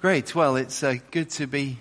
Great. 0.00 0.34
Well, 0.34 0.56
it's 0.56 0.82
uh, 0.82 0.94
good 1.10 1.28
to 1.32 1.46
be 1.46 1.78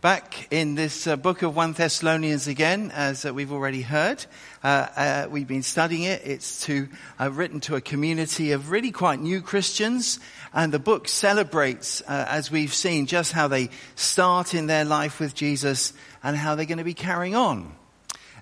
back 0.00 0.46
in 0.52 0.76
this 0.76 1.08
uh, 1.08 1.16
book 1.16 1.42
of 1.42 1.56
1 1.56 1.72
Thessalonians 1.72 2.46
again, 2.46 2.92
as 2.92 3.26
uh, 3.26 3.34
we've 3.34 3.50
already 3.50 3.82
heard. 3.82 4.24
Uh, 4.62 4.86
uh, 4.94 5.26
we've 5.28 5.48
been 5.48 5.64
studying 5.64 6.04
it. 6.04 6.22
It's 6.24 6.64
to, 6.66 6.88
uh, 7.18 7.32
written 7.32 7.58
to 7.62 7.74
a 7.74 7.80
community 7.80 8.52
of 8.52 8.70
really 8.70 8.92
quite 8.92 9.18
new 9.18 9.40
Christians. 9.40 10.20
And 10.54 10.72
the 10.72 10.78
book 10.78 11.08
celebrates, 11.08 12.00
as 12.02 12.52
we've 12.52 12.72
seen, 12.72 13.06
just 13.06 13.32
how 13.32 13.48
they 13.48 13.70
start 13.96 14.54
in 14.54 14.68
their 14.68 14.84
life 14.84 15.18
with 15.18 15.34
Jesus 15.34 15.94
and 16.22 16.36
how 16.36 16.54
they're 16.54 16.64
going 16.64 16.78
to 16.78 16.84
be 16.84 16.94
carrying 16.94 17.34
on. 17.34 17.74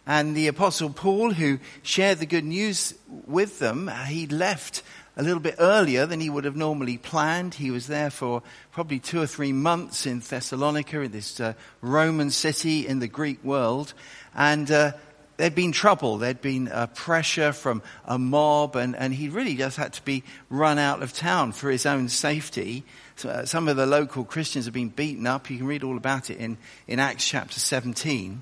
And 0.06 0.36
the 0.36 0.48
apostle 0.48 0.90
Paul, 0.90 1.32
who 1.32 1.58
shared 1.82 2.18
the 2.18 2.26
good 2.26 2.44
news 2.44 2.92
with 3.08 3.60
them, 3.60 3.90
he 4.08 4.26
left 4.26 4.82
a 5.20 5.22
little 5.22 5.40
bit 5.40 5.56
earlier 5.58 6.06
than 6.06 6.18
he 6.18 6.30
would 6.30 6.44
have 6.44 6.56
normally 6.56 6.96
planned. 6.96 7.52
He 7.52 7.70
was 7.70 7.86
there 7.86 8.08
for 8.08 8.42
probably 8.72 8.98
two 8.98 9.20
or 9.20 9.26
three 9.26 9.52
months 9.52 10.06
in 10.06 10.20
Thessalonica, 10.20 10.98
in 11.02 11.12
this 11.12 11.38
uh, 11.38 11.52
Roman 11.82 12.30
city 12.30 12.86
in 12.86 13.00
the 13.00 13.06
Greek 13.06 13.44
world. 13.44 13.92
And 14.34 14.70
uh, 14.70 14.92
there'd 15.36 15.54
been 15.54 15.72
trouble. 15.72 16.16
There'd 16.16 16.40
been 16.40 16.68
uh, 16.68 16.86
pressure 16.86 17.52
from 17.52 17.82
a 18.06 18.18
mob, 18.18 18.76
and, 18.76 18.96
and 18.96 19.12
he 19.12 19.28
really 19.28 19.56
just 19.56 19.76
had 19.76 19.92
to 19.92 20.02
be 20.02 20.24
run 20.48 20.78
out 20.78 21.02
of 21.02 21.12
town 21.12 21.52
for 21.52 21.70
his 21.70 21.84
own 21.84 22.08
safety. 22.08 22.82
So, 23.16 23.28
uh, 23.28 23.44
some 23.44 23.68
of 23.68 23.76
the 23.76 23.84
local 23.84 24.24
Christians 24.24 24.64
have 24.64 24.72
been 24.72 24.88
beaten 24.88 25.26
up. 25.26 25.50
You 25.50 25.58
can 25.58 25.66
read 25.66 25.84
all 25.84 25.98
about 25.98 26.30
it 26.30 26.38
in, 26.38 26.56
in 26.88 26.98
Acts 26.98 27.28
chapter 27.28 27.60
17. 27.60 28.40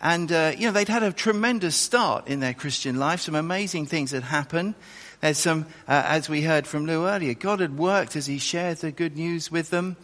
And, 0.00 0.30
uh, 0.30 0.52
you 0.56 0.66
know, 0.66 0.72
they'd 0.72 0.88
had 0.88 1.02
a 1.02 1.12
tremendous 1.12 1.74
start 1.74 2.28
in 2.28 2.38
their 2.38 2.54
Christian 2.54 2.96
life. 2.96 3.20
Some 3.20 3.34
amazing 3.34 3.86
things 3.86 4.12
had 4.12 4.24
happened. 4.24 4.76
Some, 5.32 5.66
uh, 5.86 6.02
as 6.06 6.28
we 6.28 6.42
heard 6.42 6.66
from 6.66 6.84
Lou 6.86 7.06
earlier, 7.06 7.34
God 7.34 7.60
had 7.60 7.78
worked 7.78 8.16
as 8.16 8.26
he 8.26 8.38
shared 8.38 8.78
the 8.78 8.90
good 8.90 9.16
news 9.16 9.52
with 9.52 9.70
them. 9.70 9.96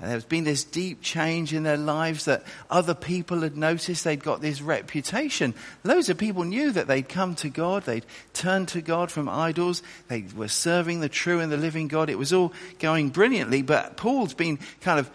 And 0.00 0.10
there's 0.10 0.24
been 0.24 0.42
this 0.42 0.64
deep 0.64 1.00
change 1.00 1.54
in 1.54 1.62
their 1.62 1.76
lives 1.76 2.24
that 2.24 2.42
other 2.68 2.94
people 2.94 3.42
had 3.42 3.56
noticed. 3.56 4.02
They'd 4.02 4.22
got 4.22 4.40
this 4.40 4.60
reputation. 4.60 5.54
Loads 5.84 6.08
of 6.08 6.18
people 6.18 6.42
knew 6.42 6.72
that 6.72 6.88
they'd 6.88 7.08
come 7.08 7.36
to 7.36 7.48
God. 7.48 7.84
They'd 7.84 8.04
turned 8.32 8.68
to 8.68 8.82
God 8.82 9.12
from 9.12 9.28
idols. 9.28 9.84
They 10.08 10.24
were 10.34 10.48
serving 10.48 10.98
the 10.98 11.08
true 11.08 11.38
and 11.38 11.52
the 11.52 11.56
living 11.56 11.86
God. 11.86 12.10
It 12.10 12.18
was 12.18 12.32
all 12.32 12.52
going 12.80 13.10
brilliantly. 13.10 13.62
But 13.62 13.96
Paul's 13.96 14.34
been 14.34 14.58
kind 14.80 14.98
of 14.98 15.08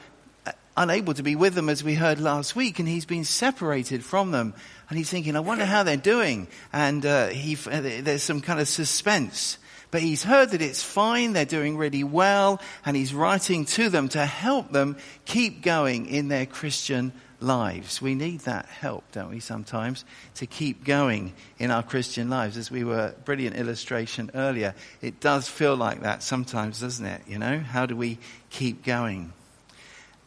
unable 0.80 1.14
to 1.14 1.24
be 1.24 1.36
with 1.36 1.54
them 1.56 1.68
as 1.68 1.84
we 1.84 1.94
heard 1.94 2.22
last 2.22 2.56
week 2.56 2.80
and 2.80 2.88
he's 2.88 3.06
been 3.06 3.26
separated 3.26 4.04
from 4.04 4.32
them 4.32 4.54
and 4.90 4.98
he's 4.98 5.10
thinking, 5.10 5.36
I 5.36 5.42
wonder 5.42 5.66
how 5.66 5.84
they're 5.84 5.98
doing. 5.98 6.48
And 6.72 7.06
uh, 7.06 7.28
he, 7.28 7.58
uh, 7.70 7.82
there's 8.02 8.24
some 8.24 8.40
kind 8.40 8.62
of 8.62 8.68
suspense. 8.68 9.58
But 9.92 10.02
he's 10.02 10.24
heard 10.24 10.52
that 10.52 10.62
it's 10.62 10.82
fine, 10.82 11.34
they're 11.34 11.46
doing 11.46 11.76
really 11.76 12.04
well, 12.04 12.62
and 12.86 12.96
he's 12.96 13.14
writing 13.14 13.66
to 13.66 13.90
them 13.90 14.08
to 14.10 14.26
help 14.26 14.72
them 14.72 14.98
keep 15.26 15.64
going 15.64 16.06
in 16.06 16.28
their 16.28 16.46
Christian 16.46 17.12
lives. 17.42 18.02
We 18.02 18.16
need 18.16 18.42
that 18.42 18.68
help, 18.68 19.04
don't 19.12 19.32
we, 19.32 19.40
sometimes, 19.40 20.06
to 20.36 20.46
keep 20.46 20.86
going 20.86 21.34
in 21.58 21.72
our 21.72 21.84
Christian 21.84 22.30
lives. 22.30 22.56
As 22.56 22.70
we 22.70 22.84
were, 22.84 23.16
brilliant 23.26 23.56
illustration 23.56 24.30
earlier, 24.36 24.76
it 25.02 25.20
does 25.20 25.48
feel 25.48 25.76
like 25.76 26.04
that 26.04 26.22
sometimes, 26.22 26.82
doesn't 26.82 27.06
it? 27.06 27.24
You 27.28 27.40
know, 27.40 27.60
how 27.60 27.88
do 27.88 27.96
we 27.96 28.20
keep 28.52 28.86
going? 28.86 29.34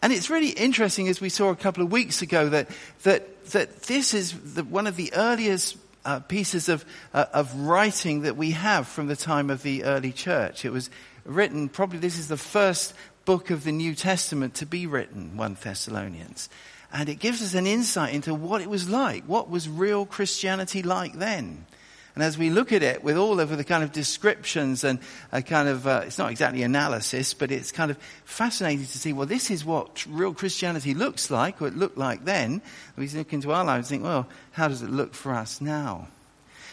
And 0.02 0.12
it's 0.12 0.28
really 0.28 0.50
interesting, 0.50 1.06
as 1.08 1.20
we 1.20 1.28
saw 1.28 1.50
a 1.50 1.56
couple 1.56 1.84
of 1.84 1.92
weeks 1.92 2.22
ago, 2.22 2.48
that, 2.48 2.68
that, 3.04 3.44
that 3.46 3.84
this 3.84 4.14
is 4.14 4.54
the, 4.54 4.64
one 4.64 4.88
of 4.88 4.96
the 4.96 5.12
earliest 5.14 5.76
uh, 6.04 6.18
pieces 6.18 6.68
of, 6.68 6.84
uh, 7.14 7.26
of 7.32 7.54
writing 7.54 8.22
that 8.22 8.36
we 8.36 8.50
have 8.50 8.88
from 8.88 9.06
the 9.06 9.14
time 9.14 9.48
of 9.48 9.62
the 9.62 9.84
early 9.84 10.10
church. 10.10 10.64
It 10.64 10.72
was 10.72 10.90
written, 11.24 11.68
probably 11.68 12.00
this 12.00 12.18
is 12.18 12.26
the 12.26 12.36
first 12.36 12.94
book 13.24 13.50
of 13.50 13.62
the 13.62 13.70
New 13.70 13.94
Testament 13.94 14.54
to 14.56 14.66
be 14.66 14.88
written, 14.88 15.36
1 15.36 15.56
Thessalonians. 15.62 16.48
And 16.92 17.08
it 17.08 17.20
gives 17.20 17.40
us 17.40 17.54
an 17.54 17.68
insight 17.68 18.12
into 18.12 18.34
what 18.34 18.60
it 18.60 18.68
was 18.68 18.88
like. 18.88 19.24
What 19.24 19.48
was 19.48 19.68
real 19.68 20.04
Christianity 20.04 20.82
like 20.82 21.14
then? 21.14 21.64
And 22.14 22.22
as 22.22 22.36
we 22.36 22.50
look 22.50 22.72
at 22.72 22.82
it 22.82 23.02
with 23.02 23.16
all 23.16 23.40
of 23.40 23.56
the 23.56 23.64
kind 23.64 23.82
of 23.82 23.90
descriptions 23.90 24.84
and 24.84 24.98
a 25.32 25.40
kind 25.40 25.68
of, 25.68 25.86
uh, 25.86 26.02
it's 26.04 26.18
not 26.18 26.30
exactly 26.30 26.62
analysis, 26.62 27.32
but 27.32 27.50
it's 27.50 27.72
kind 27.72 27.90
of 27.90 27.98
fascinating 28.24 28.84
to 28.84 28.98
see, 28.98 29.12
well, 29.14 29.26
this 29.26 29.50
is 29.50 29.64
what 29.64 30.04
real 30.06 30.34
Christianity 30.34 30.92
looks 30.92 31.30
like, 31.30 31.62
or 31.62 31.68
it 31.68 31.76
looked 31.76 31.96
like 31.96 32.24
then. 32.24 32.60
We 32.96 33.08
look 33.08 33.32
into 33.32 33.52
our 33.52 33.64
lives 33.64 33.90
and 33.90 34.00
think, 34.00 34.04
well, 34.04 34.28
how 34.50 34.68
does 34.68 34.82
it 34.82 34.90
look 34.90 35.14
for 35.14 35.32
us 35.32 35.60
now? 35.60 36.08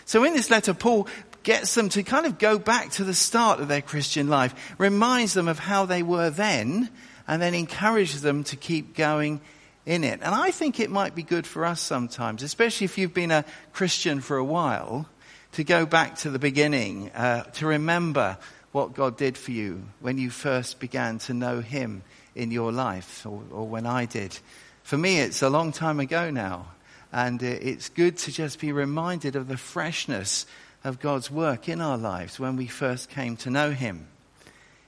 So 0.05 0.23
in 0.23 0.33
this 0.33 0.49
letter, 0.49 0.73
Paul 0.73 1.07
gets 1.43 1.73
them 1.73 1.87
to 1.89 2.03
kind 2.03 2.25
of 2.25 2.37
go 2.37 2.59
back 2.59 2.91
to 2.91 3.03
the 3.05 3.13
start 3.13 3.61
of 3.61 3.69
their 3.69 3.81
Christian 3.81 4.27
life, 4.27 4.73
reminds 4.77 5.33
them 5.33 5.47
of 5.47 5.59
how 5.59 5.85
they 5.85 6.03
were 6.03 6.29
then, 6.29 6.89
and 7.27 7.41
then 7.41 7.53
encourages 7.53 8.21
them 8.21 8.43
to 8.45 8.55
keep 8.55 8.95
going 8.95 9.39
in 9.85 10.03
it. 10.03 10.19
And 10.21 10.35
I 10.35 10.51
think 10.51 10.79
it 10.79 10.89
might 10.89 11.15
be 11.15 11.23
good 11.23 11.47
for 11.47 11.63
us 11.63 11.79
sometimes, 11.79 12.43
especially 12.43 12.85
if 12.85 12.97
you've 12.97 13.13
been 13.13 13.31
a 13.31 13.45
Christian 13.71 14.19
for 14.19 14.37
a 14.37 14.43
while, 14.43 15.07
to 15.53 15.63
go 15.63 15.85
back 15.85 16.17
to 16.17 16.29
the 16.29 16.39
beginning, 16.39 17.09
uh, 17.11 17.43
to 17.43 17.67
remember 17.67 18.37
what 18.71 18.93
God 18.93 19.17
did 19.17 19.37
for 19.37 19.51
you 19.51 19.83
when 19.99 20.17
you 20.17 20.29
first 20.29 20.79
began 20.79 21.19
to 21.19 21.33
know 21.33 21.59
Him 21.61 22.03
in 22.35 22.51
your 22.51 22.71
life, 22.71 23.25
or, 23.25 23.41
or 23.51 23.67
when 23.67 23.85
I 23.85 24.05
did. 24.05 24.37
For 24.83 24.97
me, 24.97 25.19
it's 25.19 25.41
a 25.41 25.49
long 25.49 25.71
time 25.71 25.99
ago 25.99 26.29
now, 26.29 26.67
and 27.11 27.41
it's 27.41 27.89
good 27.89 28.17
to 28.19 28.31
just 28.31 28.59
be 28.59 28.71
reminded 28.71 29.35
of 29.35 29.47
the 29.47 29.57
freshness 29.57 30.45
of 30.83 30.99
God's 30.99 31.29
work 31.29 31.67
in 31.67 31.81
our 31.81 31.97
lives 31.97 32.39
when 32.39 32.55
we 32.55 32.67
first 32.67 33.09
came 33.09 33.35
to 33.37 33.49
know 33.49 33.71
Him. 33.71 34.07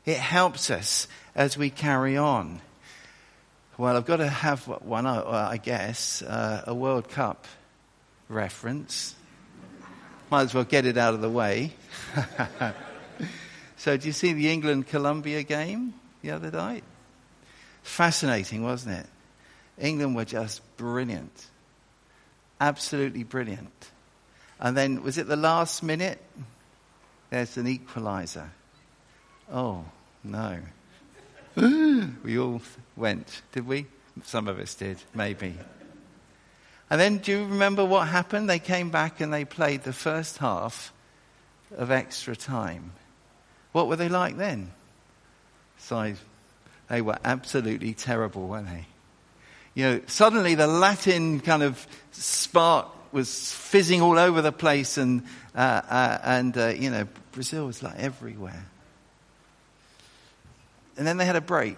It 0.06 0.18
helps 0.18 0.70
us 0.70 1.08
as 1.36 1.58
we 1.58 1.70
carry 1.70 2.18
on. 2.18 2.62
Well, 3.78 3.98
I've 3.98 4.06
got 4.06 4.18
to 4.18 4.28
have 4.28 4.68
one, 4.68 5.08
I 5.08 5.58
guess, 5.58 6.22
uh, 6.22 6.64
a 6.68 6.74
World 6.74 7.10
Cup 7.10 7.48
reference. 8.30 9.16
Might 10.31 10.44
as 10.44 10.53
well 10.53 10.64
get 10.64 10.86
it 10.86 10.97
out 10.97 11.14
of 11.14 11.19
the 11.19 11.30
way. 11.30 11.74
so, 13.75 13.97
do 13.97 14.08
you 14.08 14.14
see 14.14 14.31
the 14.31 14.50
England 14.50 14.88
Colombia 14.88 15.44
game 15.44 15.94
the 16.22 16.31
other 16.31 16.50
night? 16.50 16.86
Fascinating, 17.84 18.64
wasn't 18.64 19.00
it? 19.00 19.06
England 19.78 20.16
were 20.16 20.24
just 20.24 20.62
brilliant. 20.78 21.47
Absolutely 22.62 23.25
brilliant. 23.25 23.92
And 24.58 24.78
then, 24.78 25.03
was 25.03 25.18
it 25.18 25.28
the 25.28 25.36
last 25.36 25.84
minute? 25.84 26.22
There's 27.30 27.58
an 27.58 27.68
equalizer. 27.68 28.52
Oh, 29.52 29.84
no. 30.24 30.59
we 32.24 32.40
all 32.40 32.62
went, 32.96 33.42
did 33.52 33.68
we? 33.68 33.86
Some 34.24 34.48
of 34.48 34.59
us 34.59 34.75
did, 34.75 34.98
maybe. 35.13 35.58
And 36.91 37.00
then 37.00 37.19
do 37.19 37.31
you 37.31 37.46
remember 37.46 37.85
what 37.85 38.09
happened? 38.09 38.50
They 38.50 38.59
came 38.59 38.90
back 38.90 39.22
and 39.22 39.34
they 39.34 39.46
played 39.46 39.84
the 39.84 39.94
first 39.94 40.40
half 40.40 40.91
of 41.78 41.90
extra 41.90 42.35
time. 42.35 42.91
What 43.72 43.88
were 43.88 43.96
they 43.96 44.09
like 44.09 44.35
then? 44.35 44.72
So 45.78 46.16
they 46.90 47.01
were 47.01 47.18
absolutely 47.24 47.94
terrible, 47.94 48.46
weren't 48.46 48.68
they? 48.68 48.85
You 49.74 49.84
know, 49.85 50.01
suddenly 50.07 50.56
the 50.56 50.68
Latin 50.68 51.40
kind 51.40 51.63
of 51.63 51.88
spark 52.12 52.88
was 53.13 53.53
fizzing 53.53 54.01
all 54.01 54.19
over 54.19 54.41
the 54.41 54.51
place, 54.51 54.97
and 54.97 55.24
uh, 55.56 55.81
uh, 55.88 56.18
and 56.24 56.57
uh, 56.57 56.68
you 56.68 56.90
know 56.90 57.07
Brazil 57.31 57.68
was 57.68 57.81
like 57.81 57.97
everywhere. 58.00 58.66
And 60.97 61.07
then 61.07 61.16
they 61.16 61.25
had 61.25 61.38
a 61.38 61.41
break, 61.41 61.78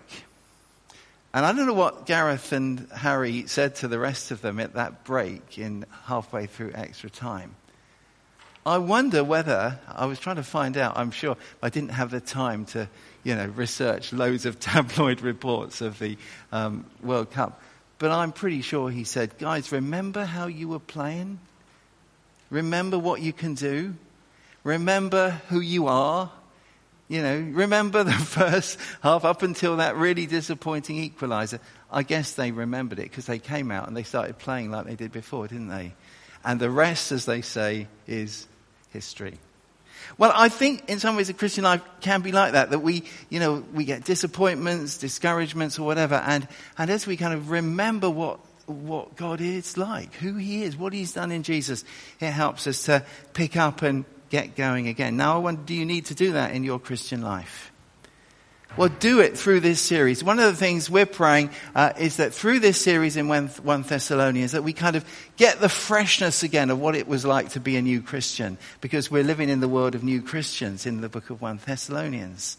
and 1.34 1.46
I 1.46 1.52
don't 1.52 1.66
know 1.66 1.74
what 1.74 2.06
Gareth 2.06 2.52
and 2.52 2.88
Harry 2.96 3.48
said 3.48 3.76
to 3.76 3.88
the 3.88 3.98
rest 3.98 4.30
of 4.30 4.42
them 4.42 4.60
at 4.60 4.74
that 4.76 5.04
break 5.04 5.58
in 5.58 5.86
halfway 6.06 6.46
through 6.46 6.74
extra 6.76 7.10
time. 7.10 7.56
I 8.66 8.78
wonder 8.78 9.24
whether, 9.24 9.80
I 9.88 10.06
was 10.06 10.20
trying 10.20 10.38
to 10.38 10.44
find 10.44 10.78
out, 10.78 10.98
I'm 10.98 11.12
sure 11.12 11.36
I 11.62 11.70
didn't 11.70 11.90
have 11.90 12.12
the 12.12 12.22
time 12.22 12.66
to, 12.68 12.88
you 13.24 13.36
know, 13.36 13.48
research 13.48 14.14
loads 14.14 14.46
of 14.46 14.60
tabloid 14.62 15.22
reports 15.22 15.82
of 15.82 16.00
the 16.00 16.18
um, 16.52 16.86
World 17.02 17.32
Cup. 17.32 17.62
But 17.98 18.12
I'm 18.12 18.32
pretty 18.32 18.62
sure 18.62 18.90
he 18.90 19.04
said, 19.04 19.38
guys, 19.38 19.72
remember 19.72 20.26
how 20.26 20.48
you 20.48 20.68
were 20.68 20.80
playing? 20.80 21.40
Remember 22.50 23.00
what 23.00 23.22
you 23.22 23.34
can 23.34 23.56
do? 23.56 23.96
Remember 24.64 25.42
who 25.50 25.60
you 25.60 25.88
are? 25.88 26.32
You 27.14 27.22
know, 27.22 27.40
remember 27.52 28.04
the 28.04 28.12
first 28.12 28.80
half 29.04 29.24
up 29.24 29.44
until 29.44 29.78
that 29.78 29.96
really 29.98 30.26
disappointing 30.26 31.12
equaliser. 31.12 31.60
I 31.92 32.02
guess 32.02 32.32
they 32.32 32.50
remembered 32.50 32.98
it 32.98 33.04
because 33.04 33.28
they 33.28 33.38
came 33.38 33.70
out 33.70 33.88
and 33.88 33.96
they 33.96 34.02
started 34.02 34.40
playing 34.40 34.72
like 34.72 34.88
they 34.88 34.96
did 34.96 35.12
before, 35.12 35.48
didn't 35.48 35.68
they? 35.68 35.94
And 36.44 36.60
the 36.60 36.72
rest, 36.72 37.12
as 37.12 37.26
they 37.26 37.42
say, 37.42 37.88
is 38.08 38.48
history. 38.90 39.38
Well, 40.18 40.32
I 40.34 40.50
think 40.50 40.90
in 40.90 40.98
some 40.98 41.16
ways 41.16 41.28
the 41.28 41.36
Christian 41.36 41.64
life 41.64 41.84
can 42.02 42.22
be 42.22 42.32
like 42.32 42.54
that, 42.54 42.72
that 42.72 42.80
we, 42.80 43.04
you 43.30 43.40
know, 43.40 43.64
we 43.76 43.86
get 43.86 44.06
disappointments, 44.06 44.98
discouragements 44.98 45.78
or 45.78 45.86
whatever, 45.86 46.16
and, 46.16 46.48
and 46.80 46.90
as 46.90 47.06
we 47.06 47.16
kind 47.16 47.36
of 47.36 47.52
remember 47.52 48.10
what, 48.10 48.40
what 48.66 49.16
God 49.16 49.40
is 49.40 49.78
like, 49.78 50.16
who 50.16 50.34
He 50.34 50.64
is, 50.64 50.76
what 50.76 50.94
He's 50.94 51.14
done 51.14 51.32
in 51.32 51.44
Jesus, 51.44 51.86
it 52.20 52.32
helps 52.32 52.66
us 52.66 52.86
to 52.86 53.06
pick 53.34 53.56
up 53.56 53.84
and 53.84 54.04
get 54.34 54.56
going 54.56 54.88
again. 54.88 55.16
Now, 55.16 55.36
I 55.36 55.38
wonder, 55.38 55.62
do 55.64 55.76
you 55.76 55.86
need 55.86 56.06
to 56.06 56.16
do 56.16 56.32
that 56.32 56.56
in 56.56 56.64
your 56.64 56.80
Christian 56.80 57.22
life? 57.22 57.72
Well, 58.76 58.90
do 58.90 59.20
it 59.20 59.38
through 59.38 59.60
this 59.60 59.80
series. 59.80 60.24
One 60.24 60.40
of 60.40 60.46
the 60.46 60.58
things 60.58 60.90
we're 60.90 61.06
praying 61.06 61.52
uh, 61.76 61.94
is 62.00 62.18
that 62.18 62.34
through 62.34 62.60
this 62.60 62.82
series 62.82 63.16
in 63.16 63.28
1 63.28 63.84
Thessalonians, 63.84 64.54
that 64.54 64.64
we 64.64 64.74
kind 64.74 64.96
of 64.96 65.06
get 65.38 65.60
the 65.60 65.70
freshness 65.70 66.42
again 66.42 66.72
of 66.72 66.80
what 66.80 66.96
it 66.96 67.08
was 67.08 67.24
like 67.24 67.50
to 67.50 67.60
be 67.60 67.76
a 67.76 67.82
new 67.84 68.02
Christian, 68.02 68.58
because 68.82 69.12
we're 69.12 69.24
living 69.24 69.50
in 69.50 69.60
the 69.60 69.68
world 69.68 69.94
of 69.94 70.04
new 70.04 70.24
Christians 70.24 70.88
in 70.88 71.02
the 71.02 71.10
book 71.10 71.30
of 71.30 71.40
1 71.40 71.60
Thessalonians. 71.68 72.58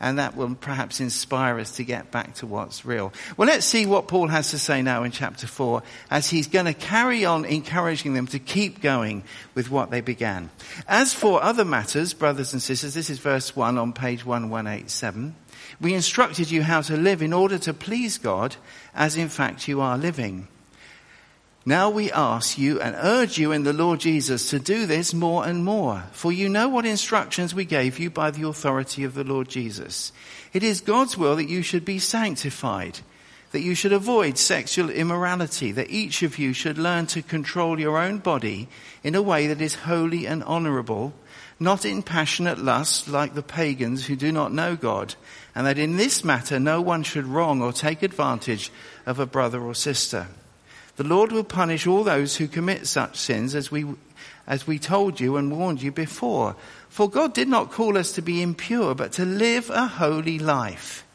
And 0.00 0.18
that 0.18 0.36
will 0.36 0.54
perhaps 0.54 1.00
inspire 1.00 1.58
us 1.58 1.72
to 1.72 1.84
get 1.84 2.12
back 2.12 2.34
to 2.36 2.46
what's 2.46 2.84
real. 2.84 3.12
Well, 3.36 3.48
let's 3.48 3.66
see 3.66 3.84
what 3.84 4.06
Paul 4.06 4.28
has 4.28 4.52
to 4.52 4.58
say 4.58 4.80
now 4.80 5.02
in 5.02 5.10
chapter 5.10 5.46
4 5.46 5.82
as 6.10 6.30
he's 6.30 6.46
going 6.46 6.66
to 6.66 6.74
carry 6.74 7.24
on 7.24 7.44
encouraging 7.44 8.14
them 8.14 8.28
to 8.28 8.38
keep 8.38 8.80
going 8.80 9.24
with 9.54 9.70
what 9.70 9.90
they 9.90 10.00
began. 10.00 10.50
As 10.86 11.14
for 11.14 11.42
other 11.42 11.64
matters, 11.64 12.14
brothers 12.14 12.52
and 12.52 12.62
sisters, 12.62 12.94
this 12.94 13.10
is 13.10 13.18
verse 13.18 13.56
1 13.56 13.76
on 13.76 13.92
page 13.92 14.24
1187. 14.24 15.34
We 15.80 15.94
instructed 15.94 16.50
you 16.50 16.62
how 16.62 16.80
to 16.82 16.96
live 16.96 17.20
in 17.20 17.32
order 17.32 17.58
to 17.58 17.74
please 17.74 18.18
God, 18.18 18.56
as 18.94 19.16
in 19.16 19.28
fact 19.28 19.68
you 19.68 19.80
are 19.80 19.98
living. 19.98 20.48
Now 21.68 21.90
we 21.90 22.10
ask 22.10 22.56
you 22.56 22.80
and 22.80 22.96
urge 22.98 23.36
you 23.36 23.52
in 23.52 23.62
the 23.62 23.74
Lord 23.74 24.00
Jesus 24.00 24.48
to 24.48 24.58
do 24.58 24.86
this 24.86 25.12
more 25.12 25.44
and 25.44 25.62
more, 25.62 26.04
for 26.12 26.32
you 26.32 26.48
know 26.48 26.66
what 26.66 26.86
instructions 26.86 27.54
we 27.54 27.66
gave 27.66 27.98
you 27.98 28.08
by 28.08 28.30
the 28.30 28.48
authority 28.48 29.04
of 29.04 29.12
the 29.12 29.22
Lord 29.22 29.50
Jesus. 29.50 30.10
It 30.54 30.62
is 30.62 30.80
God's 30.80 31.18
will 31.18 31.36
that 31.36 31.50
you 31.50 31.60
should 31.60 31.84
be 31.84 31.98
sanctified, 31.98 33.00
that 33.52 33.60
you 33.60 33.74
should 33.74 33.92
avoid 33.92 34.38
sexual 34.38 34.88
immorality, 34.88 35.70
that 35.72 35.90
each 35.90 36.22
of 36.22 36.38
you 36.38 36.54
should 36.54 36.78
learn 36.78 37.04
to 37.08 37.20
control 37.20 37.78
your 37.78 37.98
own 37.98 38.16
body 38.16 38.66
in 39.04 39.14
a 39.14 39.20
way 39.20 39.46
that 39.48 39.60
is 39.60 39.74
holy 39.74 40.26
and 40.26 40.42
honorable, 40.44 41.12
not 41.60 41.84
in 41.84 42.02
passionate 42.02 42.58
lust 42.58 43.08
like 43.08 43.34
the 43.34 43.42
pagans 43.42 44.06
who 44.06 44.16
do 44.16 44.32
not 44.32 44.54
know 44.54 44.74
God, 44.74 45.16
and 45.54 45.66
that 45.66 45.76
in 45.76 45.98
this 45.98 46.24
matter 46.24 46.58
no 46.58 46.80
one 46.80 47.02
should 47.02 47.26
wrong 47.26 47.60
or 47.60 47.74
take 47.74 48.02
advantage 48.02 48.72
of 49.04 49.18
a 49.18 49.26
brother 49.26 49.60
or 49.60 49.74
sister. 49.74 50.28
The 50.98 51.04
Lord 51.04 51.30
will 51.30 51.44
punish 51.44 51.86
all 51.86 52.02
those 52.02 52.36
who 52.36 52.48
commit 52.48 52.88
such 52.88 53.16
sins 53.16 53.54
as 53.54 53.70
we, 53.70 53.86
as 54.48 54.66
we 54.66 54.80
told 54.80 55.20
you 55.20 55.36
and 55.36 55.56
warned 55.56 55.80
you 55.80 55.92
before. 55.92 56.56
For 56.88 57.08
God 57.08 57.32
did 57.32 57.46
not 57.46 57.70
call 57.70 57.96
us 57.96 58.10
to 58.14 58.20
be 58.20 58.42
impure, 58.42 58.96
but 58.96 59.12
to 59.12 59.24
live 59.24 59.70
a 59.70 59.86
holy 59.86 60.40
life. 60.40 61.06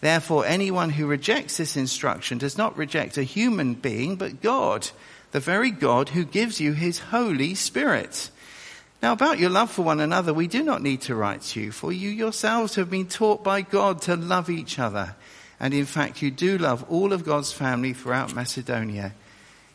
Therefore, 0.00 0.46
anyone 0.46 0.90
who 0.90 1.08
rejects 1.08 1.56
this 1.56 1.76
instruction 1.76 2.38
does 2.38 2.56
not 2.56 2.76
reject 2.76 3.18
a 3.18 3.24
human 3.24 3.74
being, 3.74 4.14
but 4.14 4.42
God, 4.42 4.90
the 5.32 5.40
very 5.40 5.72
God 5.72 6.10
who 6.10 6.24
gives 6.24 6.60
you 6.60 6.72
his 6.72 7.00
Holy 7.00 7.56
Spirit. 7.56 8.30
Now 9.02 9.12
about 9.12 9.40
your 9.40 9.50
love 9.50 9.72
for 9.72 9.82
one 9.82 9.98
another, 9.98 10.32
we 10.32 10.46
do 10.46 10.62
not 10.62 10.82
need 10.82 11.00
to 11.02 11.16
write 11.16 11.42
to 11.42 11.60
you, 11.62 11.72
for 11.72 11.90
you 11.90 12.10
yourselves 12.10 12.76
have 12.76 12.90
been 12.90 13.08
taught 13.08 13.42
by 13.42 13.62
God 13.62 14.02
to 14.02 14.14
love 14.14 14.48
each 14.48 14.78
other. 14.78 15.16
And 15.58 15.72
in 15.72 15.86
fact, 15.86 16.22
you 16.22 16.30
do 16.30 16.58
love 16.58 16.84
all 16.90 17.12
of 17.12 17.24
God's 17.24 17.52
family 17.52 17.92
throughout 17.92 18.34
Macedonia. 18.34 19.14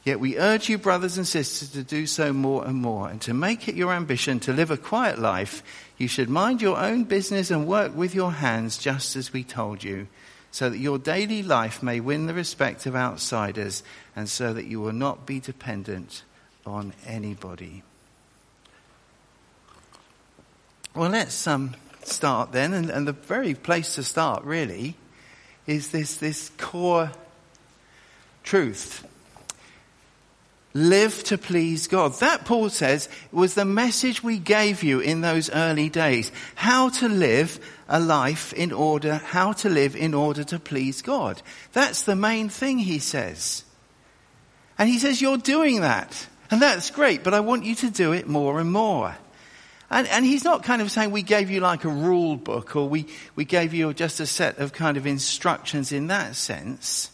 Yet 0.04 0.20
we 0.20 0.38
urge 0.38 0.68
you, 0.68 0.78
brothers 0.78 1.18
and 1.18 1.28
sisters, 1.28 1.72
to 1.72 1.84
do 1.84 2.08
so 2.08 2.34
more 2.34 2.66
and 2.66 2.76
more. 2.76 3.10
And 3.10 3.22
to 3.22 3.34
make 3.34 3.68
it 3.68 3.76
your 3.76 3.94
ambition 3.94 4.40
to 4.42 4.54
live 4.54 4.72
a 4.72 4.78
quiet 4.78 5.20
life, 5.20 5.64
you 5.98 6.08
should 6.08 6.30
mind 6.30 6.62
your 6.62 6.78
own 6.78 7.04
business 7.04 7.52
and 7.52 7.68
work 7.68 7.96
with 7.96 8.16
your 8.16 8.32
hands 8.32 8.78
just 8.78 9.16
as 9.16 9.32
we 9.32 9.44
told 9.44 9.84
you, 9.84 10.08
so 10.50 10.70
that 10.70 10.80
your 10.80 10.98
daily 10.98 11.44
life 11.44 11.84
may 11.84 12.00
win 12.00 12.26
the 12.26 12.34
respect 12.34 12.86
of 12.86 12.96
outsiders 12.96 13.84
and 14.16 14.28
so 14.28 14.54
that 14.54 14.66
you 14.66 14.82
will 14.82 14.92
not 14.92 15.26
be 15.26 15.40
dependent 15.40 16.24
on 16.66 16.94
anybody. 17.06 17.84
Well, 20.96 21.10
let's 21.10 21.48
um, 21.48 21.76
start 22.04 22.52
then, 22.52 22.74
and, 22.74 22.90
and, 22.90 23.08
the 23.08 23.14
very 23.14 23.54
place 23.54 23.96
to 23.96 24.04
start 24.04 24.44
really 24.44 24.96
is 25.68 25.90
this 25.90 26.16
this 26.16 26.50
core 26.58 27.12
truth. 28.44 29.08
Live 30.74 31.26
to 31.26 31.38
please 31.38 31.88
God. 31.88 32.14
That 32.20 32.46
Paul 32.46 32.70
says 32.70 33.10
was 33.32 33.56
the 33.56 33.66
message 33.66 34.24
we 34.24 34.40
gave 34.40 34.84
you 34.84 35.02
in 35.02 35.20
those 35.20 35.50
early 35.50 35.90
days. 35.90 36.32
How 36.56 36.90
to 36.90 37.10
live 37.10 37.60
a 37.90 38.00
life 38.00 38.54
in 38.54 38.72
order, 38.72 39.16
how 39.16 39.52
to 39.54 39.70
live 39.70 39.98
in 39.98 40.14
order 40.14 40.46
to 40.46 40.60
please 40.60 41.02
God. 41.02 41.42
That's 41.74 42.04
the 42.04 42.16
main 42.16 42.48
thing 42.48 42.78
he 42.78 43.00
says. 43.00 43.66
And 44.78 44.88
he 44.88 44.98
says 44.98 45.22
you're 45.22 45.38
doing 45.38 45.82
that. 45.82 46.28
And 46.50 46.62
that's 46.62 46.90
great, 46.90 47.24
but 47.24 47.34
I 47.34 47.42
want 47.42 47.66
you 47.66 47.76
to 47.76 47.90
do 47.90 48.14
it 48.14 48.28
more 48.28 48.60
and 48.60 48.72
more. 48.72 49.18
And, 49.92 50.08
and 50.08 50.26
he's 50.26 50.46
not 50.46 50.64
kind 50.64 50.82
of 50.82 50.90
saying 50.90 51.12
we 51.12 51.22
gave 51.22 51.52
you 51.52 51.60
like 51.60 51.84
a 51.84 51.90
rule 51.90 52.38
book 52.38 52.78
or 52.78 52.88
we, 52.88 53.08
we 53.36 53.44
gave 53.44 53.74
you 53.74 53.94
just 53.94 54.22
a 54.22 54.26
set 54.26 54.58
of 54.60 54.72
kind 54.72 54.96
of 54.96 55.06
instructions 55.06 55.92
in 55.92 56.08
that 56.08 56.38
sense. 56.38 57.12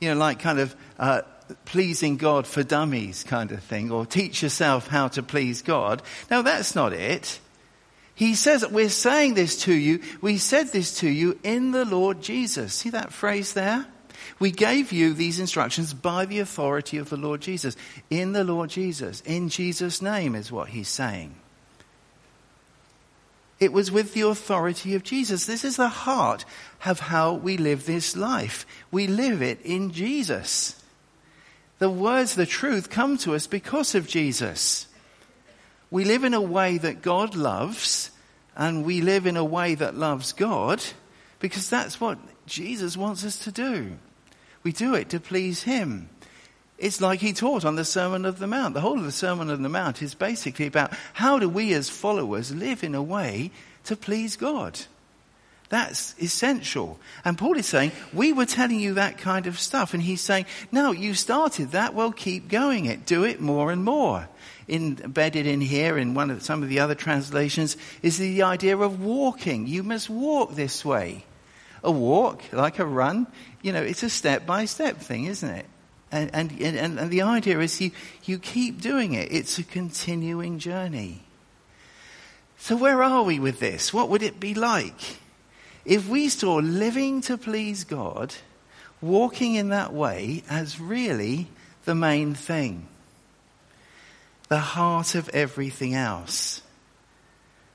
You 0.00 0.10
know, 0.10 0.16
like 0.16 0.40
kind 0.40 0.58
of 0.58 0.74
uh, 0.98 1.22
pleasing 1.64 2.16
God 2.16 2.48
for 2.48 2.64
dummies 2.64 3.22
kind 3.22 3.52
of 3.52 3.62
thing 3.62 3.92
or 3.92 4.04
teach 4.04 4.42
yourself 4.42 4.88
how 4.88 5.08
to 5.08 5.22
please 5.22 5.62
God. 5.62 6.02
No, 6.28 6.42
that's 6.42 6.74
not 6.74 6.92
it. 6.92 7.38
He 8.16 8.34
says 8.34 8.62
that 8.62 8.72
we're 8.72 8.88
saying 8.88 9.34
this 9.34 9.62
to 9.62 9.72
you. 9.72 10.00
We 10.20 10.38
said 10.38 10.72
this 10.72 10.98
to 10.98 11.08
you 11.08 11.38
in 11.44 11.70
the 11.70 11.84
Lord 11.84 12.20
Jesus. 12.20 12.74
See 12.74 12.90
that 12.90 13.12
phrase 13.12 13.52
there? 13.52 13.86
We 14.40 14.50
gave 14.50 14.90
you 14.90 15.14
these 15.14 15.38
instructions 15.38 15.94
by 15.94 16.26
the 16.26 16.40
authority 16.40 16.98
of 16.98 17.10
the 17.10 17.16
Lord 17.16 17.40
Jesus. 17.40 17.76
In 18.10 18.32
the 18.32 18.42
Lord 18.42 18.70
Jesus. 18.70 19.20
In 19.20 19.48
Jesus' 19.48 20.02
name 20.02 20.34
is 20.34 20.50
what 20.50 20.68
he's 20.70 20.88
saying. 20.88 21.36
It 23.62 23.72
was 23.72 23.92
with 23.92 24.12
the 24.12 24.22
authority 24.22 24.96
of 24.96 25.04
Jesus. 25.04 25.46
This 25.46 25.64
is 25.64 25.76
the 25.76 25.86
heart 25.86 26.44
of 26.84 26.98
how 26.98 27.34
we 27.34 27.56
live 27.56 27.86
this 27.86 28.16
life. 28.16 28.66
We 28.90 29.06
live 29.06 29.40
it 29.40 29.60
in 29.62 29.92
Jesus. 29.92 30.82
The 31.78 31.88
words, 31.88 32.34
the 32.34 32.44
truth 32.44 32.90
come 32.90 33.16
to 33.18 33.36
us 33.36 33.46
because 33.46 33.94
of 33.94 34.08
Jesus. 34.08 34.88
We 35.92 36.04
live 36.04 36.24
in 36.24 36.34
a 36.34 36.40
way 36.40 36.76
that 36.78 37.02
God 37.02 37.36
loves 37.36 38.10
and 38.56 38.84
we 38.84 39.00
live 39.00 39.28
in 39.28 39.36
a 39.36 39.44
way 39.44 39.76
that 39.76 39.94
loves 39.94 40.32
God 40.32 40.82
because 41.38 41.70
that's 41.70 42.00
what 42.00 42.18
Jesus 42.46 42.96
wants 42.96 43.24
us 43.24 43.38
to 43.44 43.52
do. 43.52 43.92
We 44.64 44.72
do 44.72 44.96
it 44.96 45.10
to 45.10 45.20
please 45.20 45.62
Him. 45.62 46.08
It's 46.82 47.00
like 47.00 47.20
he 47.20 47.32
taught 47.32 47.64
on 47.64 47.76
the 47.76 47.84
Sermon 47.84 48.24
of 48.24 48.40
the 48.40 48.48
Mount. 48.48 48.74
The 48.74 48.80
whole 48.80 48.98
of 48.98 49.04
the 49.04 49.12
Sermon 49.12 49.50
of 49.50 49.62
the 49.62 49.68
Mount 49.68 50.02
is 50.02 50.16
basically 50.16 50.66
about 50.66 50.92
how 51.12 51.38
do 51.38 51.48
we 51.48 51.72
as 51.74 51.88
followers 51.88 52.52
live 52.52 52.82
in 52.82 52.96
a 52.96 53.02
way 53.02 53.52
to 53.84 53.94
please 53.94 54.34
God. 54.34 54.80
That's 55.68 56.16
essential. 56.20 56.98
And 57.24 57.38
Paul 57.38 57.56
is 57.56 57.66
saying, 57.66 57.92
we 58.12 58.32
were 58.32 58.46
telling 58.46 58.80
you 58.80 58.94
that 58.94 59.16
kind 59.16 59.46
of 59.46 59.60
stuff. 59.60 59.94
And 59.94 60.02
he's 60.02 60.20
saying, 60.20 60.46
no, 60.72 60.90
you 60.90 61.14
started 61.14 61.70
that, 61.70 61.94
well 61.94 62.10
keep 62.10 62.48
going 62.48 62.86
it. 62.86 63.06
Do 63.06 63.22
it 63.22 63.40
more 63.40 63.70
and 63.70 63.84
more. 63.84 64.28
Embedded 64.68 65.46
in 65.46 65.60
here 65.60 65.96
in 65.96 66.14
one 66.14 66.30
of 66.32 66.42
some 66.42 66.64
of 66.64 66.68
the 66.68 66.80
other 66.80 66.96
translations 66.96 67.76
is 68.02 68.18
the 68.18 68.42
idea 68.42 68.76
of 68.76 69.00
walking. 69.00 69.68
You 69.68 69.84
must 69.84 70.10
walk 70.10 70.56
this 70.56 70.84
way. 70.84 71.26
A 71.84 71.92
walk, 71.92 72.42
like 72.50 72.80
a 72.80 72.84
run, 72.84 73.28
you 73.62 73.72
know, 73.72 73.82
it's 73.82 74.02
a 74.02 74.10
step 74.10 74.46
by 74.46 74.64
step 74.64 74.98
thing, 74.98 75.26
isn't 75.26 75.48
it? 75.48 75.66
And, 76.12 76.30
and, 76.34 76.52
and, 76.60 76.98
and 76.98 77.10
the 77.10 77.22
idea 77.22 77.58
is 77.60 77.80
you, 77.80 77.90
you 78.24 78.38
keep 78.38 78.82
doing 78.82 79.14
it. 79.14 79.32
It's 79.32 79.58
a 79.58 79.64
continuing 79.64 80.58
journey. 80.58 81.22
So 82.58 82.76
where 82.76 83.02
are 83.02 83.22
we 83.22 83.40
with 83.40 83.58
this? 83.58 83.94
What 83.94 84.10
would 84.10 84.22
it 84.22 84.38
be 84.38 84.54
like 84.54 85.16
if 85.86 86.06
we 86.06 86.28
saw 86.28 86.56
living 86.56 87.22
to 87.22 87.38
please 87.38 87.84
God, 87.84 88.34
walking 89.00 89.54
in 89.54 89.70
that 89.70 89.92
way 89.92 90.44
as 90.50 90.78
really 90.78 91.48
the 91.86 91.94
main 91.94 92.34
thing? 92.34 92.86
The 94.48 94.58
heart 94.58 95.14
of 95.14 95.30
everything 95.30 95.94
else. 95.94 96.60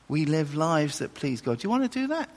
We 0.07 0.25
live 0.25 0.53
lives 0.53 0.99
that 0.99 1.15
please 1.15 1.41
God. 1.41 1.57
Do 1.57 1.65
you 1.65 1.71
want 1.71 1.91
to 1.91 1.99
do 1.99 2.07
that? 2.07 2.29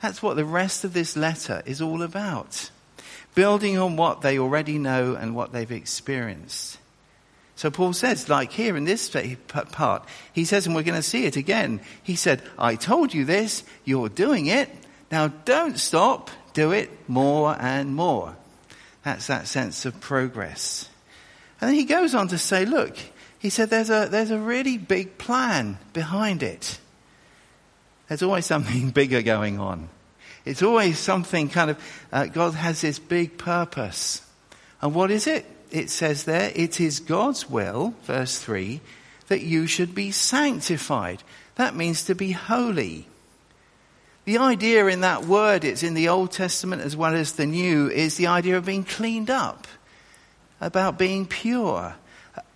That's 0.00 0.22
what 0.22 0.36
the 0.36 0.44
rest 0.46 0.84
of 0.84 0.94
this 0.94 1.16
letter 1.16 1.62
is 1.66 1.82
all 1.82 2.02
about 2.02 2.70
building 3.34 3.78
on 3.78 3.96
what 3.96 4.20
they 4.20 4.38
already 4.38 4.78
know 4.78 5.14
and 5.14 5.34
what 5.34 5.52
they've 5.52 5.70
experienced. 5.70 6.78
So 7.56 7.70
Paul 7.70 7.92
says, 7.92 8.28
like 8.28 8.52
here 8.52 8.76
in 8.76 8.84
this 8.84 9.14
part, 9.72 10.04
he 10.32 10.44
says, 10.46 10.66
and 10.66 10.74
we're 10.74 10.82
going 10.82 10.94
to 10.94 11.02
see 11.02 11.26
it 11.26 11.36
again, 11.36 11.80
he 12.02 12.16
said, 12.16 12.42
I 12.58 12.74
told 12.74 13.12
you 13.12 13.26
this, 13.26 13.64
you're 13.84 14.08
doing 14.08 14.46
it, 14.46 14.70
now 15.12 15.28
don't 15.28 15.78
stop, 15.78 16.30
do 16.54 16.72
it 16.72 16.90
more 17.06 17.54
and 17.60 17.94
more. 17.94 18.34
That's 19.02 19.26
that 19.26 19.46
sense 19.46 19.84
of 19.84 20.00
progress. 20.00 20.88
And 21.60 21.68
then 21.68 21.74
he 21.74 21.84
goes 21.84 22.14
on 22.14 22.28
to 22.28 22.38
say, 22.38 22.64
look, 22.64 22.96
he 23.38 23.50
said 23.50 23.70
there's 23.70 23.90
a, 23.90 24.08
there's 24.10 24.30
a 24.30 24.38
really 24.38 24.78
big 24.78 25.18
plan 25.18 25.78
behind 25.92 26.42
it. 26.42 26.78
There's 28.08 28.22
always 28.22 28.46
something 28.46 28.90
bigger 28.94 29.22
going 29.22 29.60
on. 29.60 29.88
It's 30.44 30.62
always 30.62 30.98
something 30.98 31.48
kind 31.48 31.70
of, 31.70 31.78
uh, 32.12 32.26
God 32.26 32.54
has 32.54 32.80
this 32.80 32.98
big 32.98 33.38
purpose. 33.38 34.22
And 34.80 34.94
what 34.94 35.10
is 35.10 35.26
it? 35.26 35.46
It 35.70 35.90
says 35.90 36.24
there, 36.24 36.50
it 36.54 36.80
is 36.80 37.00
God's 37.00 37.48
will, 37.48 37.94
verse 38.04 38.38
3, 38.38 38.80
that 39.28 39.42
you 39.42 39.66
should 39.66 39.94
be 39.94 40.10
sanctified. 40.10 41.22
That 41.56 41.76
means 41.76 42.04
to 42.04 42.14
be 42.14 42.32
holy. 42.32 43.06
The 44.24 44.38
idea 44.38 44.86
in 44.86 45.00
that 45.02 45.24
word, 45.24 45.64
it's 45.64 45.82
in 45.82 45.94
the 45.94 46.08
Old 46.08 46.32
Testament 46.32 46.82
as 46.82 46.96
well 46.96 47.14
as 47.14 47.32
the 47.32 47.46
New, 47.46 47.88
is 47.88 48.16
the 48.16 48.26
idea 48.26 48.56
of 48.56 48.64
being 48.64 48.84
cleaned 48.84 49.30
up, 49.30 49.66
about 50.60 50.98
being 50.98 51.26
pure. 51.26 51.94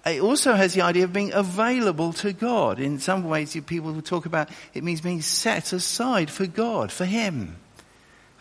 It 0.05 0.21
also 0.21 0.55
has 0.55 0.75
the 0.75 0.83
idea 0.83 1.05
of 1.05 1.12
being 1.12 1.33
available 1.33 2.12
to 2.14 2.33
God. 2.33 2.79
In 2.79 2.99
some 2.99 3.25
ways, 3.25 3.57
people 3.67 3.93
will 3.93 4.03
talk 4.03 4.26
about 4.26 4.50
it 4.75 4.85
means 4.85 5.00
being 5.00 5.23
set 5.23 5.73
aside 5.73 6.31
for 6.31 6.47
God, 6.47 6.93
for 6.93 7.07
Him, 7.07 7.57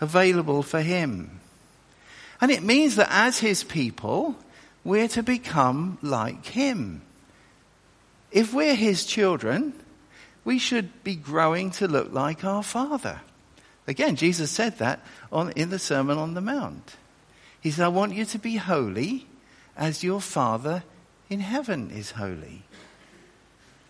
available 0.03 0.62
for 0.62 0.81
Him. 0.81 1.39
And 2.39 2.51
it 2.51 2.62
means 2.62 2.98
that 2.98 3.07
as 3.10 3.39
His 3.39 3.63
people, 3.63 4.36
we're 4.83 5.07
to 5.10 5.24
become 5.24 5.98
like 6.01 6.45
Him. 6.45 7.01
If 8.31 8.53
we're 8.53 8.75
His 8.75 9.05
children, 9.05 9.74
we 10.45 10.60
should 10.60 11.03
be 11.03 11.15
growing 11.15 11.72
to 11.72 11.88
look 11.88 12.13
like 12.13 12.43
our 12.43 12.63
Father. 12.63 13.22
Again, 13.88 14.15
Jesus 14.15 14.51
said 14.51 14.77
that 14.77 15.00
on, 15.31 15.51
in 15.51 15.69
the 15.69 15.79
Sermon 15.79 16.17
on 16.17 16.33
the 16.33 16.41
Mount. 16.41 16.95
He 17.60 17.72
said, 17.72 17.86
I 17.86 17.89
want 17.89 18.13
you 18.13 18.25
to 18.25 18.39
be 18.39 18.57
holy 18.57 19.25
as 19.75 20.03
your 20.03 20.22
Father 20.22 20.83
in 21.29 21.39
heaven 21.39 21.91
is 21.91 22.12
holy. 22.12 22.63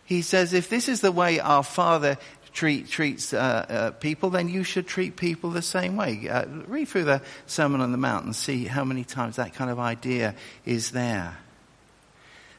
He 0.05 0.21
says, 0.21 0.53
if 0.53 0.69
this 0.69 0.87
is 0.89 1.01
the 1.01 1.11
way 1.11 1.39
our 1.39 1.63
Father 1.63 2.17
treat, 2.53 2.87
treats 2.87 3.33
uh, 3.33 3.37
uh, 3.37 3.91
people, 3.91 4.29
then 4.29 4.47
you 4.47 4.63
should 4.63 4.87
treat 4.87 5.15
people 5.15 5.49
the 5.49 5.61
same 5.61 5.95
way. 5.95 6.29
Uh, 6.29 6.45
read 6.67 6.87
through 6.87 7.05
the 7.05 7.21
Sermon 7.47 7.81
on 7.81 7.91
the 7.91 7.97
Mount 7.97 8.25
and 8.25 8.35
see 8.35 8.65
how 8.65 8.83
many 8.83 9.03
times 9.03 9.35
that 9.35 9.53
kind 9.53 9.69
of 9.69 9.79
idea 9.79 10.35
is 10.65 10.91
there. 10.91 11.37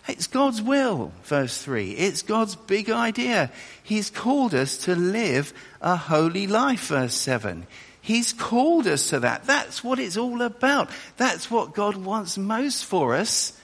It's 0.07 0.27
God's 0.27 0.61
will, 0.61 1.13
verse 1.23 1.63
3. 1.63 1.93
It's 1.93 2.23
God's 2.23 2.57
big 2.57 2.91
idea. 2.91 3.51
He's 3.83 4.11
called 4.11 4.55
us 4.55 4.77
to 4.79 4.95
live 4.95 5.55
a 5.81 5.97
holy 5.97 6.47
life, 6.47 6.89
verse 6.89 7.15
7. 7.15 7.67
He's 8.03 8.35
called 8.35 8.87
us 8.87 9.09
to 9.11 9.21
that. 9.21 9.45
That's 9.45 9.83
what 9.83 9.99
it's 9.99 10.19
all 10.19 10.43
about. 10.43 10.91
That's 11.17 11.51
what 11.51 11.73
God 11.73 11.97
wants 11.97 12.37
most 12.37 12.85
for 12.85 13.15
us, 13.15 13.59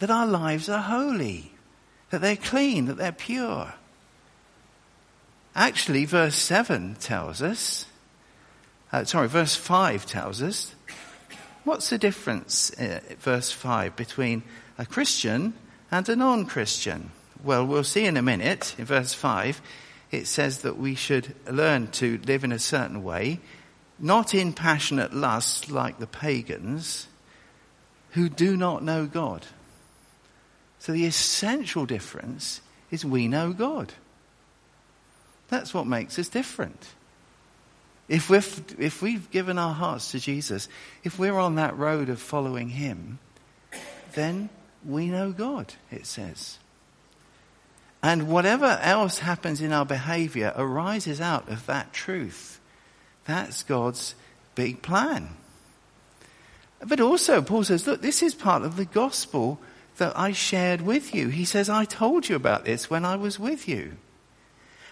that 0.00 0.10
our 0.10 0.26
lives 0.26 0.68
are 0.68 0.82
holy, 0.82 1.52
that 2.10 2.20
they're 2.20 2.36
clean, 2.36 2.84
that 2.86 2.98
they're 2.98 3.12
pure. 3.12 3.72
Actually, 5.58 6.04
verse 6.04 6.36
7 6.36 6.94
tells 7.00 7.42
us, 7.42 7.86
uh, 8.92 9.02
sorry, 9.02 9.26
verse 9.26 9.56
5 9.56 10.06
tells 10.06 10.40
us, 10.40 10.72
what's 11.64 11.90
the 11.90 11.98
difference, 11.98 12.70
uh, 12.78 13.00
verse 13.18 13.50
5, 13.50 13.96
between 13.96 14.44
a 14.78 14.86
Christian 14.86 15.54
and 15.90 16.08
a 16.08 16.14
non-Christian? 16.14 17.10
Well, 17.42 17.66
we'll 17.66 17.82
see 17.82 18.04
in 18.04 18.16
a 18.16 18.22
minute. 18.22 18.76
In 18.78 18.84
verse 18.84 19.14
5, 19.14 19.60
it 20.12 20.28
says 20.28 20.58
that 20.58 20.78
we 20.78 20.94
should 20.94 21.34
learn 21.50 21.88
to 21.88 22.20
live 22.24 22.44
in 22.44 22.52
a 22.52 22.60
certain 22.60 23.02
way, 23.02 23.40
not 23.98 24.36
in 24.36 24.52
passionate 24.52 25.12
lust 25.12 25.72
like 25.72 25.98
the 25.98 26.06
pagans 26.06 27.08
who 28.10 28.28
do 28.28 28.56
not 28.56 28.84
know 28.84 29.06
God. 29.06 29.44
So 30.78 30.92
the 30.92 31.06
essential 31.06 31.84
difference 31.84 32.60
is 32.92 33.04
we 33.04 33.26
know 33.26 33.52
God. 33.52 33.92
That's 35.48 35.72
what 35.72 35.86
makes 35.86 36.18
us 36.18 36.28
different. 36.28 36.88
If, 38.08 38.30
we 38.30 38.38
if 38.78 39.02
we've 39.02 39.30
given 39.30 39.58
our 39.58 39.74
hearts 39.74 40.12
to 40.12 40.20
Jesus, 40.20 40.68
if 41.04 41.18
we're 41.18 41.38
on 41.38 41.56
that 41.56 41.76
road 41.76 42.08
of 42.08 42.20
following 42.20 42.70
Him, 42.70 43.18
then 44.14 44.48
we 44.84 45.08
know 45.08 45.32
God, 45.32 45.74
it 45.90 46.06
says. 46.06 46.58
And 48.02 48.28
whatever 48.28 48.78
else 48.80 49.18
happens 49.18 49.60
in 49.60 49.72
our 49.72 49.84
behavior 49.84 50.52
arises 50.56 51.20
out 51.20 51.48
of 51.48 51.66
that 51.66 51.92
truth. 51.92 52.60
That's 53.24 53.62
God's 53.62 54.14
big 54.54 54.82
plan. 54.82 55.30
But 56.80 57.00
also, 57.00 57.42
Paul 57.42 57.64
says, 57.64 57.86
look, 57.86 58.00
this 58.00 58.22
is 58.22 58.34
part 58.34 58.62
of 58.62 58.76
the 58.76 58.84
gospel 58.84 59.58
that 59.96 60.16
I 60.16 60.32
shared 60.32 60.80
with 60.80 61.14
you. 61.14 61.28
He 61.28 61.44
says, 61.44 61.68
I 61.68 61.84
told 61.84 62.28
you 62.28 62.36
about 62.36 62.64
this 62.64 62.88
when 62.88 63.04
I 63.04 63.16
was 63.16 63.38
with 63.38 63.68
you. 63.68 63.96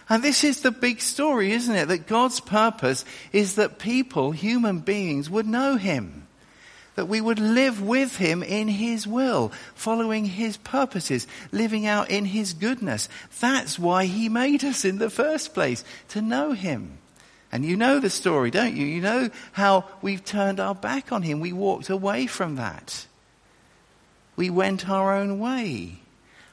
And 0.09 0.23
this 0.23 0.43
is 0.43 0.61
the 0.61 0.71
big 0.71 1.01
story, 1.01 1.51
isn't 1.51 1.75
it? 1.75 1.87
That 1.89 2.07
God's 2.07 2.39
purpose 2.39 3.03
is 3.33 3.55
that 3.55 3.79
people, 3.79 4.31
human 4.31 4.79
beings, 4.79 5.29
would 5.29 5.47
know 5.47 5.75
Him 5.75 6.27
that 6.97 7.05
we 7.05 7.21
would 7.21 7.39
live 7.39 7.79
with 7.79 8.17
him 8.17 8.41
in 8.41 8.67
his 8.67 9.05
will, 9.05 9.51
following 9.75 10.25
his 10.25 10.57
purposes, 10.57 11.27
living 11.51 11.85
out 11.85 12.09
in 12.09 12.25
his 12.25 12.53
goodness. 12.53 13.07
That's 13.39 13.77
why 13.77 14.05
he 14.05 14.29
made 14.29 14.63
us 14.63 14.83
in 14.83 14.97
the 14.97 15.11
first 15.11 15.53
place, 15.53 15.85
to 16.09 16.23
know 16.23 16.53
him. 16.53 16.97
And 17.51 17.63
you 17.63 17.77
know 17.77 17.99
the 17.99 18.09
story, 18.09 18.49
don't 18.49 18.75
you? 18.75 18.87
You 18.87 18.99
know 18.99 19.29
how 19.51 19.85
we've 20.01 20.25
turned 20.25 20.59
our 20.59 20.73
back 20.73 21.11
on 21.11 21.21
him. 21.21 21.39
We 21.39 21.53
walked 21.53 21.91
away 21.91 22.25
from 22.25 22.55
that. 22.55 23.05
We 24.35 24.49
went 24.49 24.89
our 24.89 25.13
own 25.13 25.37
way 25.37 25.99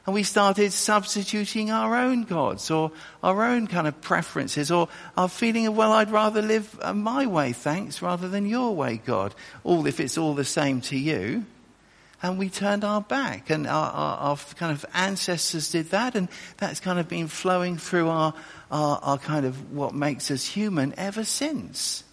and 0.06 0.14
we 0.14 0.22
started 0.22 0.72
substituting 0.72 1.70
our 1.70 1.96
own 1.96 2.24
gods 2.24 2.70
or 2.70 2.92
our 3.22 3.44
own 3.44 3.66
kind 3.66 3.86
of 3.86 4.00
preferences 4.02 4.70
or 4.70 4.88
our 5.16 5.30
feeling 5.30 5.66
of, 5.66 5.76
well, 5.76 5.92
I'd 5.92 6.10
rather 6.10 6.42
live 6.42 6.78
uh, 6.82 6.92
my 6.92 7.26
way, 7.26 7.52
thanks, 7.52 8.02
rather 8.02 8.28
than 8.28 8.44
your 8.44 8.74
way, 8.74 8.98
God. 8.98 9.34
All 9.62 9.86
if 9.86 10.00
it's 10.00 10.18
all 10.18 10.34
the 10.34 10.44
same 10.44 10.82
to 10.82 10.98
you. 10.98 11.46
And 12.22 12.38
we 12.38 12.50
turned 12.50 12.84
our 12.84 13.00
back 13.00 13.48
and 13.48 13.66
our, 13.66 13.90
our, 13.90 14.18
our 14.18 14.36
kind 14.56 14.72
of 14.72 14.84
ancestors 14.94 15.70
did 15.70 15.90
that 15.90 16.14
and 16.14 16.28
that's 16.58 16.80
kind 16.80 16.98
of 16.98 17.08
been 17.08 17.28
flowing 17.28 17.76
through 17.76 18.08
our, 18.08 18.34
our, 18.70 18.98
our 19.02 19.18
kind 19.18 19.46
of 19.46 19.72
what 19.72 19.94
makes 19.94 20.30
us 20.30 20.44
human 20.44 20.94
ever 20.98 21.24
since. 21.24 22.04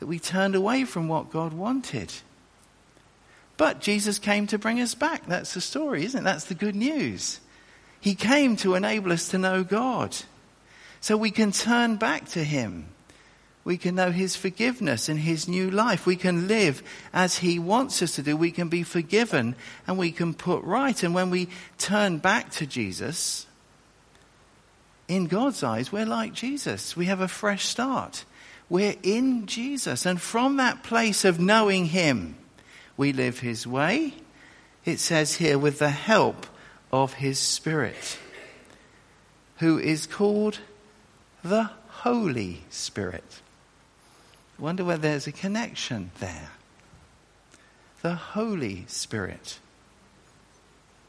That 0.00 0.06
we 0.06 0.18
turned 0.18 0.54
away 0.54 0.84
from 0.84 1.08
what 1.08 1.30
God 1.30 1.52
wanted. 1.54 2.12
But 3.58 3.80
Jesus 3.80 4.18
came 4.18 4.46
to 4.46 4.58
bring 4.58 4.80
us 4.80 4.94
back. 4.94 5.26
That's 5.26 5.52
the 5.52 5.60
story, 5.60 6.04
isn't 6.04 6.20
it? 6.20 6.24
That's 6.24 6.44
the 6.44 6.54
good 6.54 6.76
news. 6.76 7.40
He 8.00 8.14
came 8.14 8.56
to 8.58 8.76
enable 8.76 9.12
us 9.12 9.28
to 9.30 9.38
know 9.38 9.64
God. 9.64 10.16
So 11.00 11.16
we 11.16 11.32
can 11.32 11.52
turn 11.52 11.96
back 11.96 12.28
to 12.30 12.44
Him. 12.44 12.86
We 13.64 13.76
can 13.76 13.96
know 13.96 14.12
His 14.12 14.36
forgiveness 14.36 15.08
and 15.08 15.18
His 15.18 15.48
new 15.48 15.72
life. 15.72 16.06
We 16.06 16.14
can 16.14 16.46
live 16.46 16.84
as 17.12 17.38
He 17.38 17.58
wants 17.58 18.00
us 18.00 18.14
to 18.14 18.22
do. 18.22 18.36
We 18.36 18.52
can 18.52 18.68
be 18.68 18.84
forgiven 18.84 19.56
and 19.88 19.98
we 19.98 20.12
can 20.12 20.34
put 20.34 20.62
right. 20.62 21.02
And 21.02 21.12
when 21.12 21.30
we 21.30 21.48
turn 21.78 22.18
back 22.18 22.52
to 22.52 22.66
Jesus, 22.66 23.46
in 25.08 25.26
God's 25.26 25.64
eyes, 25.64 25.90
we're 25.90 26.06
like 26.06 26.32
Jesus. 26.32 26.96
We 26.96 27.06
have 27.06 27.20
a 27.20 27.28
fresh 27.28 27.64
start. 27.64 28.24
We're 28.68 28.96
in 29.02 29.46
Jesus. 29.46 30.06
And 30.06 30.20
from 30.20 30.58
that 30.58 30.84
place 30.84 31.24
of 31.24 31.40
knowing 31.40 31.86
Him, 31.86 32.36
we 32.98 33.14
live 33.14 33.38
his 33.38 33.66
way. 33.66 34.12
It 34.84 34.98
says 34.98 35.36
here, 35.36 35.58
with 35.58 35.78
the 35.78 35.88
help 35.88 36.46
of 36.92 37.14
his 37.14 37.38
Spirit, 37.38 38.18
who 39.58 39.78
is 39.78 40.06
called 40.06 40.58
the 41.42 41.70
Holy 41.88 42.64
Spirit. 42.68 43.40
Wonder 44.58 44.84
whether 44.84 45.02
there's 45.02 45.26
a 45.26 45.32
connection 45.32 46.10
there. 46.18 46.50
The 48.02 48.14
Holy 48.14 48.84
Spirit. 48.88 49.58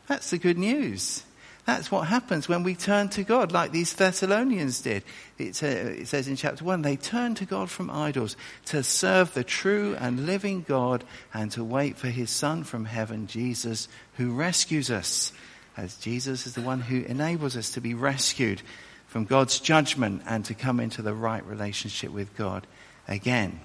That's 0.07 0.29
the 0.29 0.37
good 0.37 0.57
news. 0.57 1.23
That's 1.69 1.91
what 1.91 2.07
happens 2.07 2.49
when 2.49 2.63
we 2.63 2.73
turn 2.73 3.09
to 3.09 3.23
God, 3.23 3.51
like 3.51 3.71
these 3.71 3.93
Thessalonians 3.93 4.81
did. 4.81 5.03
It, 5.37 5.61
uh, 5.61 5.67
it, 5.67 6.07
says 6.07 6.27
in 6.27 6.35
chapter 6.35 6.63
1 6.63 6.81
they 6.81 6.95
turned 6.95 7.37
to 7.37 7.45
God 7.45 7.69
from 7.69 7.91
idols 7.91 8.35
to 8.65 8.81
serve 8.81 9.35
the 9.35 9.43
true 9.43 9.95
and 9.99 10.25
living 10.25 10.65
God 10.67 11.03
and 11.31 11.51
to 11.51 11.63
wait 11.63 11.95
for 11.95 12.07
his 12.07 12.31
Son 12.31 12.63
from 12.63 12.85
heaven, 12.85 13.27
Jesus, 13.27 13.87
who 14.17 14.33
rescues 14.33 14.89
us. 14.89 15.31
As 15.77 15.95
Jesus 15.97 16.47
is 16.47 16.55
the 16.55 16.61
one 16.63 16.81
who 16.81 17.03
enables 17.03 17.55
us 17.55 17.69
to 17.73 17.81
be 17.81 17.93
rescued 17.93 18.63
from 19.05 19.25
God's 19.25 19.59
judgment 19.59 20.23
and 20.25 20.43
to 20.45 20.55
come 20.55 20.79
into 20.79 21.03
the 21.03 21.13
right 21.13 21.45
relationship 21.45 22.09
with 22.09 22.35
God 22.35 22.65
again. 23.07 23.59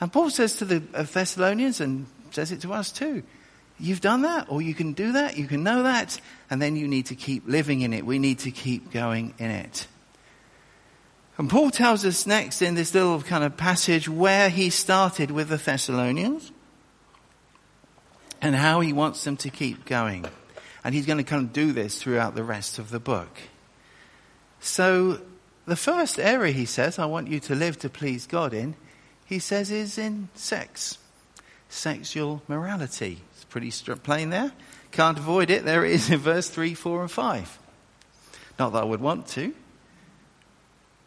And 0.00 0.12
Paul 0.12 0.30
says 0.30 0.54
to 0.58 0.64
the 0.64 0.78
Thessalonians, 0.78 1.80
and 1.80 2.06
says 2.30 2.52
it 2.52 2.60
to 2.60 2.72
us 2.72 2.92
too, 2.92 3.24
You've 3.78 4.00
done 4.00 4.22
that, 4.22 4.46
or 4.48 4.62
you 4.62 4.74
can 4.74 4.94
do 4.94 5.12
that, 5.12 5.36
you 5.36 5.46
can 5.46 5.62
know 5.62 5.82
that, 5.82 6.18
and 6.48 6.62
then 6.62 6.76
you 6.76 6.88
need 6.88 7.06
to 7.06 7.14
keep 7.14 7.46
living 7.46 7.82
in 7.82 7.92
it. 7.92 8.06
We 8.06 8.18
need 8.18 8.38
to 8.40 8.50
keep 8.50 8.90
going 8.90 9.34
in 9.38 9.50
it. 9.50 9.86
And 11.38 11.50
Paul 11.50 11.70
tells 11.70 12.04
us 12.06 12.26
next 12.26 12.62
in 12.62 12.74
this 12.74 12.94
little 12.94 13.20
kind 13.20 13.44
of 13.44 13.58
passage 13.58 14.08
where 14.08 14.48
he 14.48 14.70
started 14.70 15.30
with 15.30 15.50
the 15.50 15.58
Thessalonians 15.58 16.50
and 18.40 18.54
how 18.54 18.80
he 18.80 18.94
wants 18.94 19.22
them 19.24 19.36
to 19.38 19.50
keep 19.50 19.84
going. 19.84 20.24
And 20.82 20.94
he's 20.94 21.04
going 21.04 21.18
to 21.18 21.24
kind 21.24 21.44
of 21.44 21.52
do 21.52 21.72
this 21.72 22.00
throughout 22.00 22.34
the 22.34 22.44
rest 22.44 22.78
of 22.78 22.88
the 22.88 23.00
book. 23.00 23.40
So 24.60 25.20
the 25.66 25.76
first 25.76 26.18
area 26.18 26.52
he 26.52 26.64
says, 26.64 26.98
I 26.98 27.04
want 27.04 27.28
you 27.28 27.40
to 27.40 27.54
live 27.54 27.78
to 27.80 27.90
please 27.90 28.26
God 28.26 28.54
in, 28.54 28.74
he 29.26 29.38
says 29.38 29.70
is 29.70 29.98
in 29.98 30.28
sex, 30.34 30.96
sexual 31.68 32.40
morality 32.48 33.20
pretty 33.56 33.94
plain 34.02 34.28
there. 34.28 34.52
Can't 34.90 35.16
avoid 35.16 35.48
it. 35.48 35.64
There 35.64 35.82
it 35.82 35.92
is 35.92 36.10
in 36.10 36.18
verse 36.18 36.50
3, 36.50 36.74
4, 36.74 37.00
and 37.00 37.10
5. 37.10 37.58
Not 38.58 38.74
that 38.74 38.82
I 38.82 38.84
would 38.84 39.00
want 39.00 39.28
to. 39.28 39.54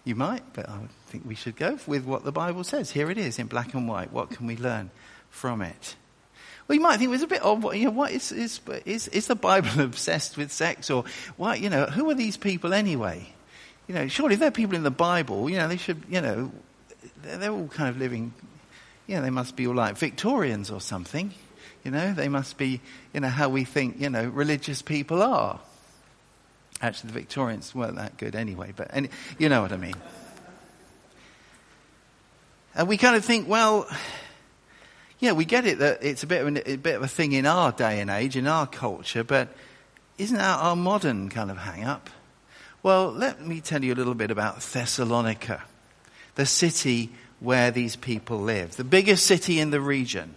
You 0.03 0.15
might, 0.15 0.41
but 0.53 0.67
I 0.67 0.79
think 1.09 1.27
we 1.27 1.35
should 1.35 1.55
go 1.55 1.77
with 1.85 2.05
what 2.05 2.23
the 2.23 2.31
Bible 2.31 2.63
says. 2.63 2.89
Here 2.89 3.11
it 3.11 3.19
is 3.19 3.37
in 3.37 3.45
black 3.45 3.75
and 3.75 3.87
white. 3.87 4.11
What 4.11 4.31
can 4.31 4.47
we 4.47 4.57
learn 4.57 4.89
from 5.29 5.61
it? 5.61 5.95
Well, 6.67 6.75
you 6.75 6.81
might 6.81 6.97
think 6.97 7.09
it 7.09 7.11
was 7.11 7.21
a 7.21 7.27
bit 7.27 7.45
odd. 7.45 7.63
You 7.75 7.85
know, 7.85 7.91
what 7.91 8.13
is, 8.13 8.31
is, 8.31 8.59
is, 8.83 9.07
is 9.09 9.27
the 9.27 9.35
Bible 9.35 9.69
obsessed 9.81 10.35
with 10.35 10.51
sex? 10.51 10.89
Or, 10.89 11.03
what, 11.37 11.59
you 11.59 11.69
know, 11.69 11.85
who 11.85 12.09
are 12.09 12.15
these 12.15 12.35
people 12.35 12.73
anyway? 12.73 13.27
You 13.87 13.93
know, 13.93 14.07
surely 14.07 14.37
they're 14.37 14.49
people 14.49 14.75
in 14.75 14.81
the 14.81 14.89
Bible, 14.89 15.51
you 15.51 15.57
know, 15.57 15.67
they 15.67 15.77
should, 15.77 16.01
you 16.09 16.21
know, 16.21 16.51
they're, 17.21 17.37
they're 17.37 17.51
all 17.51 17.67
kind 17.67 17.89
of 17.89 17.99
living, 17.99 18.33
you 19.05 19.17
know, 19.17 19.21
they 19.21 19.29
must 19.29 19.55
be 19.55 19.67
all 19.67 19.75
like 19.75 19.97
Victorians 19.97 20.71
or 20.71 20.81
something. 20.81 21.31
You 21.83 21.91
know, 21.91 22.13
they 22.13 22.27
must 22.27 22.57
be, 22.57 22.81
you 23.13 23.21
know, 23.21 23.29
how 23.29 23.49
we 23.49 23.63
think, 23.63 23.99
you 23.99 24.09
know, 24.09 24.27
religious 24.27 24.81
people 24.81 25.21
are. 25.23 25.59
Actually, 26.81 27.07
the 27.07 27.13
Victorians 27.13 27.73
weren't 27.75 27.95
that 27.95 28.17
good 28.17 28.35
anyway, 28.35 28.73
but 28.75 28.89
any, 28.91 29.09
you 29.37 29.49
know 29.49 29.61
what 29.61 29.71
I 29.71 29.77
mean. 29.77 29.95
And 32.75 32.87
we 32.87 32.97
kind 32.97 33.15
of 33.15 33.25
think, 33.25 33.47
well, 33.47 33.87
yeah, 35.19 35.33
we 35.33 35.43
get 35.43 35.65
it 35.65 35.79
that 35.79 35.99
it's 36.01 36.23
a 36.23 36.27
bit, 36.27 36.45
of 36.45 36.55
a, 36.55 36.71
a 36.71 36.75
bit 36.77 36.95
of 36.95 37.03
a 37.03 37.07
thing 37.07 37.33
in 37.33 37.45
our 37.45 37.71
day 37.71 37.99
and 37.99 38.09
age, 38.09 38.37
in 38.37 38.47
our 38.47 38.67
culture, 38.67 39.23
but 39.23 39.49
isn't 40.17 40.37
that 40.37 40.59
our 40.59 40.75
modern 40.75 41.29
kind 41.29 41.51
of 41.51 41.57
hang 41.57 41.83
up? 41.83 42.09
Well, 42.83 43.11
let 43.11 43.45
me 43.45 43.59
tell 43.59 43.83
you 43.83 43.93
a 43.93 43.95
little 43.95 44.13
bit 44.13 44.31
about 44.31 44.61
Thessalonica, 44.61 45.63
the 46.35 46.45
city 46.45 47.11
where 47.41 47.71
these 47.71 47.97
people 47.97 48.39
live, 48.39 48.77
the 48.77 48.83
biggest 48.85 49.25
city 49.25 49.59
in 49.59 49.71
the 49.71 49.81
region. 49.81 50.35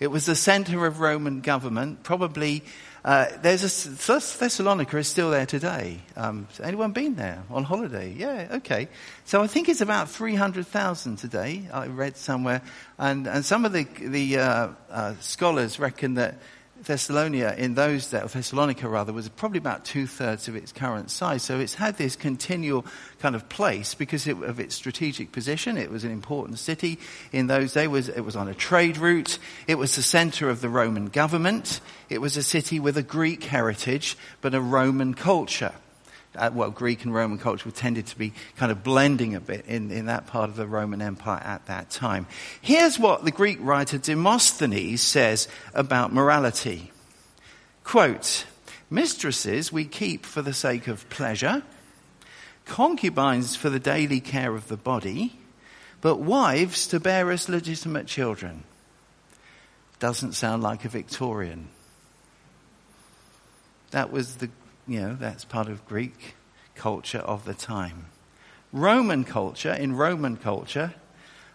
It 0.00 0.08
was 0.08 0.26
the 0.26 0.34
center 0.34 0.86
of 0.86 1.00
Roman 1.00 1.40
government, 1.40 2.02
probably 2.02 2.62
uh, 3.04 3.26
there's 3.42 3.62
a, 3.62 3.88
Thessalonica 3.88 4.98
is 4.98 5.08
still 5.08 5.30
there 5.30 5.46
today. 5.46 5.98
Um, 6.16 6.48
anyone 6.62 6.92
been 6.92 7.14
there 7.14 7.42
on 7.48 7.64
holiday? 7.64 8.12
Yeah, 8.14 8.48
okay. 8.56 8.88
So 9.24 9.40
I 9.40 9.46
think 9.46 9.68
it's 9.68 9.80
about 9.80 10.10
300,000 10.10 11.16
today, 11.16 11.68
I 11.72 11.86
read 11.86 12.16
somewhere. 12.16 12.60
And, 12.98 13.26
and 13.26 13.44
some 13.44 13.64
of 13.64 13.72
the, 13.72 13.84
the 13.84 14.38
uh, 14.38 14.68
uh, 14.90 15.14
scholars 15.20 15.78
reckon 15.78 16.14
that 16.14 16.38
Thessalonica 16.84 17.58
in 17.58 17.74
those 17.74 18.10
days, 18.10 18.32
Thessalonica 18.32 18.88
rather, 18.88 19.12
was 19.12 19.28
probably 19.28 19.58
about 19.58 19.84
two 19.84 20.06
thirds 20.06 20.48
of 20.48 20.56
its 20.56 20.72
current 20.72 21.10
size. 21.10 21.42
So 21.42 21.58
it's 21.58 21.74
had 21.74 21.96
this 21.98 22.16
continual 22.16 22.86
kind 23.18 23.34
of 23.34 23.48
place 23.48 23.94
because 23.94 24.26
it, 24.26 24.42
of 24.42 24.60
its 24.60 24.74
strategic 24.74 25.32
position. 25.32 25.76
It 25.76 25.90
was 25.90 26.04
an 26.04 26.10
important 26.10 26.58
city 26.58 26.98
in 27.32 27.46
those 27.46 27.72
days. 27.72 27.84
It 27.84 27.90
was, 27.90 28.08
it 28.08 28.20
was 28.20 28.36
on 28.36 28.48
a 28.48 28.54
trade 28.54 28.96
route. 28.96 29.38
It 29.66 29.76
was 29.76 29.96
the 29.96 30.02
center 30.02 30.48
of 30.48 30.60
the 30.60 30.68
Roman 30.68 31.06
government. 31.06 31.80
It 32.08 32.20
was 32.20 32.36
a 32.36 32.42
city 32.42 32.80
with 32.80 32.96
a 32.96 33.02
Greek 33.02 33.44
heritage, 33.44 34.16
but 34.40 34.54
a 34.54 34.60
Roman 34.60 35.14
culture 35.14 35.72
uh, 36.36 36.50
well, 36.52 36.70
Greek 36.70 37.04
and 37.04 37.14
Roman 37.14 37.38
culture 37.38 37.70
tended 37.70 38.06
to 38.06 38.18
be 38.18 38.32
kind 38.56 38.70
of 38.70 38.82
blending 38.82 39.34
a 39.34 39.40
bit 39.40 39.66
in, 39.66 39.90
in 39.90 40.06
that 40.06 40.26
part 40.26 40.50
of 40.50 40.56
the 40.56 40.66
Roman 40.66 41.00
Empire 41.00 41.42
at 41.42 41.66
that 41.66 41.90
time. 41.90 42.26
Here's 42.60 42.98
what 42.98 43.24
the 43.24 43.30
Greek 43.30 43.58
writer 43.60 43.98
Demosthenes 43.98 45.02
says 45.02 45.48
about 45.74 46.12
morality. 46.12 46.92
Quote, 47.82 48.46
mistresses 48.90 49.72
we 49.72 49.84
keep 49.84 50.26
for 50.26 50.42
the 50.42 50.52
sake 50.52 50.86
of 50.86 51.08
pleasure, 51.08 51.62
concubines 52.66 53.56
for 53.56 53.70
the 53.70 53.80
daily 53.80 54.20
care 54.20 54.54
of 54.54 54.68
the 54.68 54.76
body, 54.76 55.38
but 56.00 56.16
wives 56.16 56.86
to 56.88 57.00
bear 57.00 57.32
us 57.32 57.48
legitimate 57.48 58.06
children. 58.06 58.62
Doesn't 59.98 60.34
sound 60.34 60.62
like 60.62 60.84
a 60.84 60.88
Victorian. 60.88 61.68
That 63.90 64.12
was 64.12 64.36
the 64.36 64.50
you 64.88 65.00
know, 65.00 65.14
that's 65.14 65.44
part 65.44 65.68
of 65.68 65.86
Greek 65.86 66.34
culture 66.74 67.18
of 67.18 67.44
the 67.44 67.54
time. 67.54 68.06
Roman 68.72 69.24
culture, 69.24 69.72
in 69.72 69.94
Roman 69.94 70.36
culture, 70.36 70.94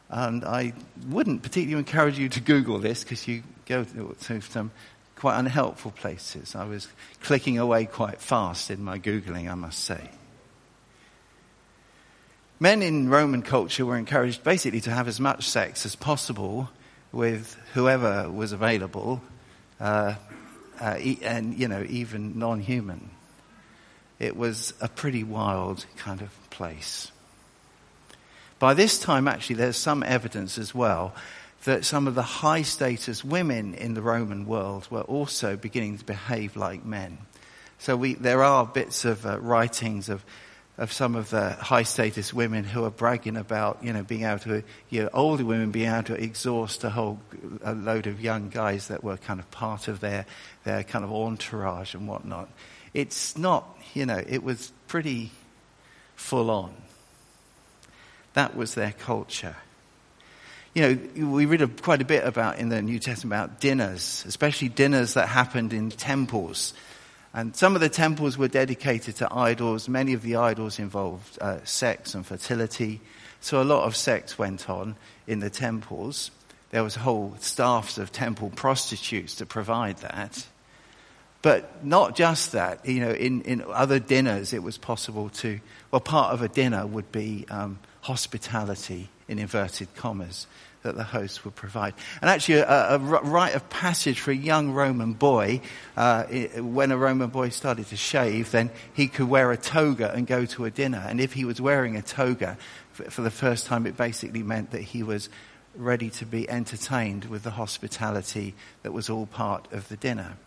and 0.09 0.45
I 0.45 0.73
wouldn't 1.07 1.41
particularly 1.41 1.79
encourage 1.79 2.19
you 2.19 2.29
to 2.29 2.39
Google 2.39 2.79
this 2.79 3.03
because 3.03 3.27
you 3.27 3.43
go 3.65 3.83
to 3.83 4.41
some 4.41 4.71
quite 5.15 5.39
unhelpful 5.39 5.91
places. 5.91 6.55
I 6.55 6.65
was 6.65 6.87
clicking 7.21 7.57
away 7.57 7.85
quite 7.85 8.19
fast 8.19 8.69
in 8.69 8.83
my 8.83 8.99
Googling, 8.99 9.49
I 9.49 9.55
must 9.55 9.79
say. 9.79 10.09
Men 12.59 12.81
in 12.81 13.09
Roman 13.09 13.41
culture 13.41 13.85
were 13.85 13.97
encouraged 13.97 14.43
basically 14.43 14.81
to 14.81 14.91
have 14.91 15.07
as 15.07 15.19
much 15.19 15.49
sex 15.49 15.85
as 15.85 15.95
possible 15.95 16.69
with 17.11 17.57
whoever 17.73 18.29
was 18.29 18.51
available, 18.51 19.21
uh, 19.79 20.15
uh, 20.79 20.97
and, 21.21 21.57
you 21.57 21.67
know, 21.67 21.85
even 21.87 22.39
non-human 22.39 23.09
it 24.19 24.35
was 24.35 24.73
a 24.81 24.87
pretty 24.87 25.23
wild 25.23 25.85
kind 25.97 26.21
of 26.21 26.49
place. 26.49 27.11
By 28.59 28.73
this 28.73 28.99
time, 28.99 29.27
actually, 29.27 29.57
there's 29.57 29.77
some 29.77 30.03
evidence 30.03 30.57
as 30.57 30.73
well 30.73 31.13
that 31.65 31.85
some 31.85 32.07
of 32.07 32.15
the 32.15 32.21
high 32.21 32.61
status 32.61 33.23
women 33.23 33.73
in 33.73 33.93
the 33.93 34.01
Roman 34.01 34.45
world 34.45 34.87
were 34.89 35.01
also 35.01 35.55
beginning 35.55 35.97
to 35.97 36.05
behave 36.05 36.55
like 36.55 36.85
men. 36.85 37.17
So 37.79 37.95
we, 37.95 38.13
there 38.13 38.43
are 38.43 38.65
bits 38.65 39.05
of 39.05 39.25
uh, 39.25 39.39
writings 39.39 40.09
of, 40.09 40.23
of 40.77 40.91
some 40.91 41.15
of 41.15 41.29
the 41.29 41.51
high 41.51 41.83
status 41.83 42.33
women 42.33 42.63
who 42.63 42.83
are 42.85 42.89
bragging 42.89 43.37
about, 43.37 43.83
you 43.83 43.93
know, 43.93 44.03
being 44.03 44.23
able 44.23 44.39
to, 44.39 44.63
you 44.89 45.03
know, 45.03 45.09
older 45.13 45.45
women 45.45 45.71
being 45.71 45.89
able 45.89 46.03
to 46.03 46.15
exhaust 46.15 46.83
a 46.83 46.89
whole 46.89 47.19
a 47.63 47.73
load 47.73 48.07
of 48.07 48.21
young 48.21 48.49
guys 48.49 48.87
that 48.87 49.03
were 49.03 49.17
kind 49.17 49.39
of 49.39 49.49
part 49.51 49.87
of 49.87 49.99
their, 49.99 50.25
their 50.63 50.83
kind 50.83 51.03
of 51.03 51.11
entourage 51.11 51.93
and 51.93 52.07
whatnot. 52.07 52.49
It's 52.93 53.37
not, 53.37 53.65
you 53.93 54.05
know, 54.05 54.21
it 54.25 54.43
was 54.43 54.71
pretty 54.87 55.31
full 56.15 56.51
on. 56.51 56.73
That 58.33 58.55
was 58.55 58.75
their 58.75 58.91
culture. 58.91 59.55
You 60.73 60.81
know, 60.81 61.27
we 61.27 61.45
read 61.45 61.81
quite 61.83 62.01
a 62.01 62.05
bit 62.05 62.23
about 62.23 62.57
in 62.57 62.69
the 62.69 62.81
New 62.81 62.97
Testament 62.97 63.33
about 63.33 63.59
dinners, 63.59 64.23
especially 64.27 64.69
dinners 64.69 65.13
that 65.13 65.27
happened 65.27 65.71
in 65.71 65.91
temples. 65.91 66.73
And 67.33 67.55
some 67.55 67.75
of 67.75 67.81
the 67.81 67.89
temples 67.89 68.37
were 68.37 68.47
dedicated 68.47 69.17
to 69.17 69.33
idols. 69.33 69.87
Many 69.87 70.13
of 70.13 70.21
the 70.23 70.37
idols 70.37 70.79
involved 70.79 71.37
uh, 71.41 71.63
sex 71.63 72.15
and 72.15 72.25
fertility. 72.25 73.01
So 73.41 73.61
a 73.61 73.63
lot 73.65 73.83
of 73.83 73.95
sex 73.95 74.37
went 74.37 74.69
on 74.69 74.95
in 75.27 75.39
the 75.39 75.49
temples. 75.49 76.31
There 76.71 76.83
was 76.83 76.95
whole 76.95 77.35
staffs 77.39 77.97
of 77.97 78.11
temple 78.11 78.51
prostitutes 78.55 79.35
to 79.35 79.45
provide 79.45 79.97
that. 79.97 80.45
But 81.43 81.85
not 81.85 82.15
just 82.15 82.53
that, 82.53 82.85
you 82.85 83.01
know, 83.01 83.11
in, 83.11 83.41
in 83.41 83.63
other 83.67 83.99
dinners 83.99 84.53
it 84.53 84.63
was 84.63 84.77
possible 84.77 85.29
to, 85.29 85.59
well, 85.91 85.99
part 85.99 86.33
of 86.33 86.41
a 86.41 86.47
dinner 86.47 86.87
would 86.87 87.11
be 87.11 87.45
um, 87.49 87.79
hospitality, 87.99 89.09
in 89.27 89.39
inverted 89.39 89.93
commas, 89.93 90.47
that 90.83 90.95
the 90.95 91.03
host 91.03 91.43
would 91.43 91.53
provide. 91.53 91.95
And 92.21 92.29
actually, 92.29 92.59
a, 92.59 92.95
a 92.95 92.97
rite 92.97 93.55
of 93.55 93.69
passage 93.69 94.21
for 94.21 94.31
a 94.31 94.35
young 94.35 94.71
Roman 94.71 95.13
boy, 95.13 95.59
uh, 95.97 96.23
when 96.23 96.91
a 96.91 96.97
Roman 96.97 97.29
boy 97.29 97.49
started 97.49 97.87
to 97.87 97.97
shave, 97.97 98.51
then 98.51 98.71
he 98.93 99.09
could 99.09 99.27
wear 99.27 99.51
a 99.51 99.57
toga 99.57 100.13
and 100.13 100.25
go 100.25 100.45
to 100.45 100.63
a 100.63 100.71
dinner. 100.71 101.03
And 101.05 101.19
if 101.19 101.33
he 101.33 101.43
was 101.43 101.59
wearing 101.59 101.97
a 101.97 102.01
toga 102.01 102.57
for, 102.93 103.03
for 103.11 103.21
the 103.21 103.31
first 103.31 103.65
time, 103.65 103.85
it 103.85 103.97
basically 103.97 104.43
meant 104.43 104.71
that 104.71 104.81
he 104.81 105.03
was 105.03 105.27
ready 105.75 106.09
to 106.11 106.25
be 106.25 106.49
entertained 106.49 107.25
with 107.25 107.43
the 107.43 107.51
hospitality 107.51 108.53
that 108.83 108.93
was 108.93 109.09
all 109.09 109.25
part 109.25 109.67
of 109.73 109.89
the 109.89 109.97
dinner. 109.97 110.37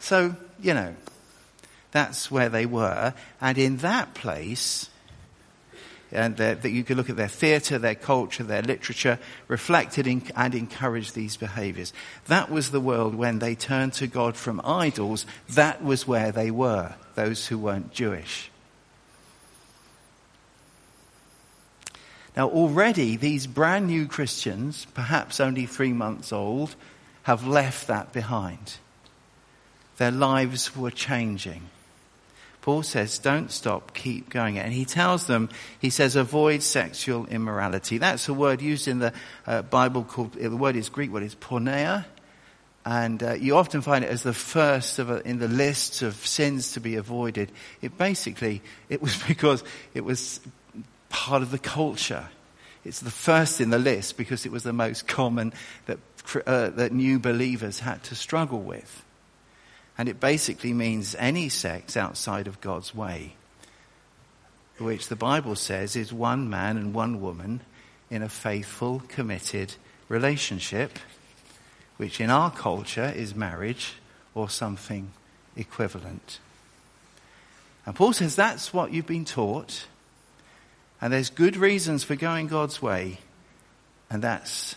So, 0.00 0.34
you 0.60 0.74
know, 0.74 0.94
that's 1.90 2.30
where 2.30 2.48
they 2.48 2.66
were. 2.66 3.14
And 3.40 3.58
in 3.58 3.78
that 3.78 4.14
place, 4.14 4.88
and 6.10 6.36
that 6.38 6.64
you 6.64 6.84
could 6.84 6.96
look 6.96 7.10
at 7.10 7.16
their 7.16 7.28
theatre, 7.28 7.78
their 7.78 7.94
culture, 7.94 8.42
their 8.42 8.62
literature, 8.62 9.18
reflected 9.46 10.06
in, 10.06 10.22
and 10.34 10.54
encouraged 10.54 11.14
these 11.14 11.36
behaviours. 11.36 11.92
That 12.28 12.50
was 12.50 12.70
the 12.70 12.80
world 12.80 13.14
when 13.14 13.40
they 13.40 13.54
turned 13.54 13.92
to 13.94 14.06
God 14.06 14.36
from 14.36 14.60
idols. 14.64 15.26
That 15.50 15.84
was 15.84 16.08
where 16.08 16.32
they 16.32 16.50
were, 16.50 16.94
those 17.14 17.46
who 17.46 17.58
weren't 17.58 17.92
Jewish. 17.92 18.50
Now 22.36 22.48
already 22.48 23.16
these 23.16 23.46
brand 23.46 23.88
new 23.88 24.06
Christians, 24.06 24.86
perhaps 24.94 25.40
only 25.40 25.66
three 25.66 25.92
months 25.92 26.32
old, 26.32 26.74
have 27.24 27.46
left 27.46 27.88
that 27.88 28.12
behind. 28.12 28.76
Their 29.98 30.10
lives 30.10 30.74
were 30.76 30.90
changing. 30.90 31.68
Paul 32.62 32.82
says, 32.82 33.18
don't 33.18 33.50
stop, 33.50 33.94
keep 33.94 34.28
going. 34.30 34.58
And 34.58 34.72
he 34.72 34.84
tells 34.84 35.26
them, 35.26 35.48
he 35.80 35.90
says, 35.90 36.16
avoid 36.16 36.62
sexual 36.62 37.26
immorality. 37.26 37.98
That's 37.98 38.28
a 38.28 38.34
word 38.34 38.60
used 38.60 38.88
in 38.88 38.98
the 38.98 39.12
uh, 39.46 39.62
Bible 39.62 40.04
called, 40.04 40.32
the 40.32 40.56
word 40.56 40.76
is 40.76 40.88
Greek 40.88 41.10
word 41.10 41.22
is 41.22 41.34
porneia. 41.34 42.04
And 42.84 43.22
uh, 43.22 43.32
you 43.34 43.56
often 43.56 43.80
find 43.80 44.04
it 44.04 44.10
as 44.10 44.22
the 44.22 44.32
first 44.32 44.98
a, 44.98 45.26
in 45.26 45.38
the 45.38 45.48
list 45.48 46.02
of 46.02 46.14
sins 46.14 46.72
to 46.72 46.80
be 46.80 46.96
avoided. 46.96 47.50
It 47.80 47.98
basically, 47.98 48.62
it 48.88 49.02
was 49.02 49.16
because 49.28 49.64
it 49.94 50.04
was 50.04 50.40
part 51.08 51.42
of 51.42 51.50
the 51.50 51.58
culture. 51.58 52.28
It's 52.84 53.00
the 53.00 53.10
first 53.10 53.60
in 53.60 53.70
the 53.70 53.78
list 53.78 54.16
because 54.16 54.46
it 54.46 54.52
was 54.52 54.62
the 54.62 54.72
most 54.72 55.08
common 55.08 55.52
that, 55.86 55.98
uh, 56.46 56.70
that 56.70 56.92
new 56.92 57.18
believers 57.18 57.80
had 57.80 58.02
to 58.04 58.14
struggle 58.14 58.60
with. 58.60 59.04
And 59.98 60.08
it 60.08 60.20
basically 60.20 60.72
means 60.72 61.16
any 61.18 61.48
sex 61.48 61.96
outside 61.96 62.46
of 62.46 62.60
God's 62.60 62.94
way. 62.94 63.34
which 64.78 65.08
the 65.08 65.16
Bible 65.16 65.56
says 65.56 65.96
is 65.96 66.12
one 66.12 66.48
man 66.48 66.76
and 66.76 66.94
one 66.94 67.20
woman 67.20 67.60
in 68.10 68.22
a 68.22 68.28
faithful, 68.28 69.02
committed 69.08 69.74
relationship, 70.08 70.98
which 71.96 72.20
in 72.20 72.30
our 72.30 72.50
culture 72.50 73.12
is 73.14 73.34
marriage 73.34 73.94
or 74.34 74.48
something 74.48 75.10
equivalent. 75.56 76.38
And 77.84 77.94
Paul 77.94 78.12
says 78.12 78.36
that's 78.36 78.72
what 78.72 78.92
you've 78.92 79.06
been 79.06 79.24
taught, 79.24 79.86
and 81.00 81.12
there's 81.12 81.30
good 81.30 81.56
reasons 81.56 82.04
for 82.04 82.16
going 82.16 82.46
God's 82.46 82.80
way, 82.80 83.18
and 84.10 84.22
that's 84.22 84.76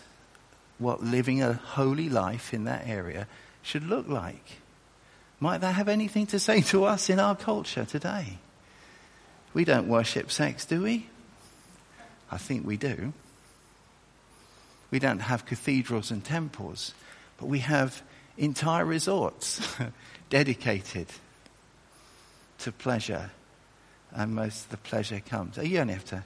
what 0.80 1.04
living 1.04 1.44
a 1.44 1.54
holy 1.54 2.10
life 2.10 2.54
in 2.54 2.64
that 2.64 2.88
area 2.88 3.28
should 3.62 3.84
look 3.84 4.08
like. 4.08 4.61
Might 5.42 5.62
that 5.62 5.74
have 5.74 5.90
anything 5.90 6.28
to 6.28 6.40
say 6.40 6.62
to 6.62 6.86
us 6.86 7.10
in 7.10 7.20
our 7.20 7.36
culture 7.36 7.84
today? 7.84 8.38
We 9.56 9.66
don't 9.66 9.88
worship 9.88 10.32
sex, 10.32 10.66
do 10.66 10.84
we? 10.84 11.08
I 12.30 12.38
think 12.38 12.66
we 12.66 12.78
do. 12.78 13.12
We 14.92 15.00
don't 15.00 15.20
have 15.20 15.48
cathedrals 15.48 16.12
and 16.12 16.24
temples, 16.24 16.94
but 17.38 17.48
we 17.48 17.60
have 17.60 18.04
entire 18.38 18.86
resorts 18.86 19.68
dedicated 20.30 21.08
to 22.60 22.72
pleasure. 22.72 23.32
And 24.12 24.36
most 24.36 24.66
of 24.66 24.70
the 24.70 24.78
pleasure 24.78 25.22
comes. 25.22 25.58
Oh, 25.58 25.64
you 25.64 25.80
only 25.80 25.94
have 25.96 26.06
to 26.06 26.24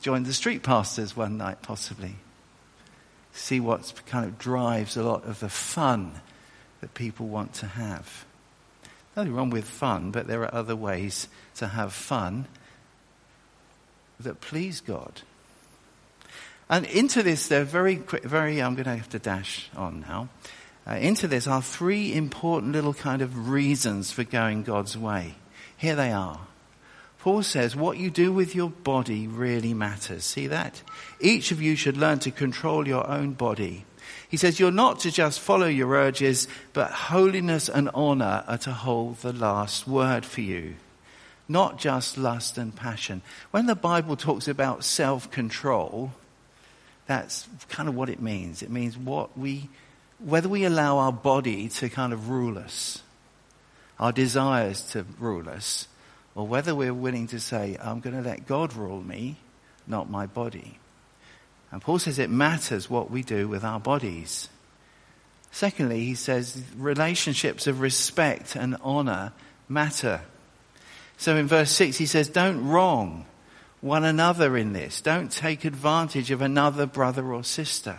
join 0.00 0.22
the 0.22 0.32
street 0.32 0.62
pastors 0.62 1.16
one 1.16 1.38
night, 1.38 1.60
possibly. 1.60 2.14
See 3.32 3.58
what 3.58 3.92
kind 4.06 4.26
of 4.26 4.38
drives 4.38 4.96
a 4.96 5.02
lot 5.02 5.24
of 5.24 5.40
the 5.40 5.48
fun 5.48 6.20
that 6.82 6.92
people 6.94 7.28
want 7.28 7.54
to 7.54 7.66
have. 7.66 8.26
Nothing 9.16 9.34
wrong 9.34 9.50
with 9.50 9.64
fun, 9.64 10.10
but 10.10 10.26
there 10.26 10.42
are 10.42 10.54
other 10.54 10.76
ways 10.76 11.28
to 11.56 11.68
have 11.68 11.94
fun 11.94 12.46
that 14.20 14.40
please 14.40 14.80
God. 14.80 15.22
And 16.68 16.84
into 16.86 17.22
this, 17.22 17.46
they're 17.48 17.64
very 17.64 17.96
very, 17.96 18.60
I'm 18.60 18.74
going 18.74 18.84
to 18.84 18.96
have 18.96 19.08
to 19.10 19.18
dash 19.18 19.70
on 19.76 20.00
now. 20.00 20.28
Uh, 20.86 20.94
into 20.94 21.28
this 21.28 21.46
are 21.46 21.62
three 21.62 22.14
important 22.14 22.72
little 22.72 22.94
kind 22.94 23.22
of 23.22 23.48
reasons 23.48 24.10
for 24.10 24.24
going 24.24 24.64
God's 24.64 24.98
way. 24.98 25.34
Here 25.76 25.94
they 25.94 26.10
are. 26.10 26.40
Paul 27.20 27.44
says, 27.44 27.76
what 27.76 27.98
you 27.98 28.10
do 28.10 28.32
with 28.32 28.56
your 28.56 28.70
body 28.70 29.28
really 29.28 29.74
matters. 29.74 30.24
See 30.24 30.48
that? 30.48 30.82
Each 31.20 31.52
of 31.52 31.62
you 31.62 31.76
should 31.76 31.96
learn 31.96 32.18
to 32.20 32.32
control 32.32 32.88
your 32.88 33.08
own 33.08 33.34
body 33.34 33.84
he 34.28 34.36
says, 34.36 34.58
You're 34.58 34.70
not 34.70 35.00
to 35.00 35.10
just 35.10 35.40
follow 35.40 35.66
your 35.66 35.90
urges, 35.90 36.48
but 36.72 36.90
holiness 36.90 37.68
and 37.68 37.90
honor 37.94 38.44
are 38.46 38.58
to 38.58 38.72
hold 38.72 39.18
the 39.18 39.32
last 39.32 39.86
word 39.86 40.24
for 40.24 40.40
you. 40.40 40.74
Not 41.48 41.78
just 41.78 42.16
lust 42.16 42.56
and 42.58 42.74
passion. 42.74 43.22
When 43.50 43.66
the 43.66 43.74
Bible 43.74 44.16
talks 44.16 44.48
about 44.48 44.84
self 44.84 45.30
control, 45.30 46.12
that's 47.06 47.48
kind 47.68 47.88
of 47.88 47.94
what 47.94 48.08
it 48.08 48.20
means. 48.20 48.62
It 48.62 48.70
means 48.70 48.96
what 48.96 49.36
we, 49.36 49.68
whether 50.18 50.48
we 50.48 50.64
allow 50.64 50.98
our 50.98 51.12
body 51.12 51.68
to 51.68 51.88
kind 51.88 52.12
of 52.12 52.28
rule 52.28 52.58
us, 52.58 53.02
our 53.98 54.12
desires 54.12 54.82
to 54.92 55.04
rule 55.18 55.48
us, 55.48 55.88
or 56.34 56.46
whether 56.46 56.74
we're 56.74 56.94
willing 56.94 57.26
to 57.28 57.40
say, 57.40 57.76
I'm 57.82 58.00
going 58.00 58.16
to 58.16 58.26
let 58.26 58.46
God 58.46 58.74
rule 58.74 59.02
me, 59.02 59.36
not 59.86 60.08
my 60.08 60.26
body. 60.26 60.78
And 61.72 61.80
Paul 61.80 61.98
says 61.98 62.18
it 62.18 62.30
matters 62.30 62.88
what 62.88 63.10
we 63.10 63.22
do 63.22 63.48
with 63.48 63.64
our 63.64 63.80
bodies. 63.80 64.48
Secondly, 65.50 66.04
he 66.04 66.14
says 66.14 66.62
relationships 66.76 67.66
of 67.66 67.80
respect 67.80 68.54
and 68.54 68.76
honor 68.82 69.32
matter. 69.68 70.20
So 71.16 71.36
in 71.36 71.46
verse 71.46 71.70
6, 71.72 71.96
he 71.96 72.06
says, 72.06 72.28
Don't 72.28 72.68
wrong 72.68 73.24
one 73.80 74.04
another 74.04 74.56
in 74.56 74.74
this. 74.74 75.00
Don't 75.00 75.32
take 75.32 75.64
advantage 75.64 76.30
of 76.30 76.42
another 76.42 76.86
brother 76.86 77.32
or 77.32 77.42
sister. 77.42 77.98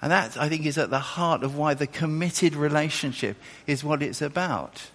And 0.00 0.12
that, 0.12 0.36
I 0.36 0.48
think, 0.48 0.64
is 0.64 0.78
at 0.78 0.90
the 0.90 0.98
heart 0.98 1.42
of 1.42 1.56
why 1.56 1.74
the 1.74 1.86
committed 1.86 2.54
relationship 2.54 3.36
is 3.66 3.84
what 3.84 4.02
it's 4.02 4.22
about 4.22 4.88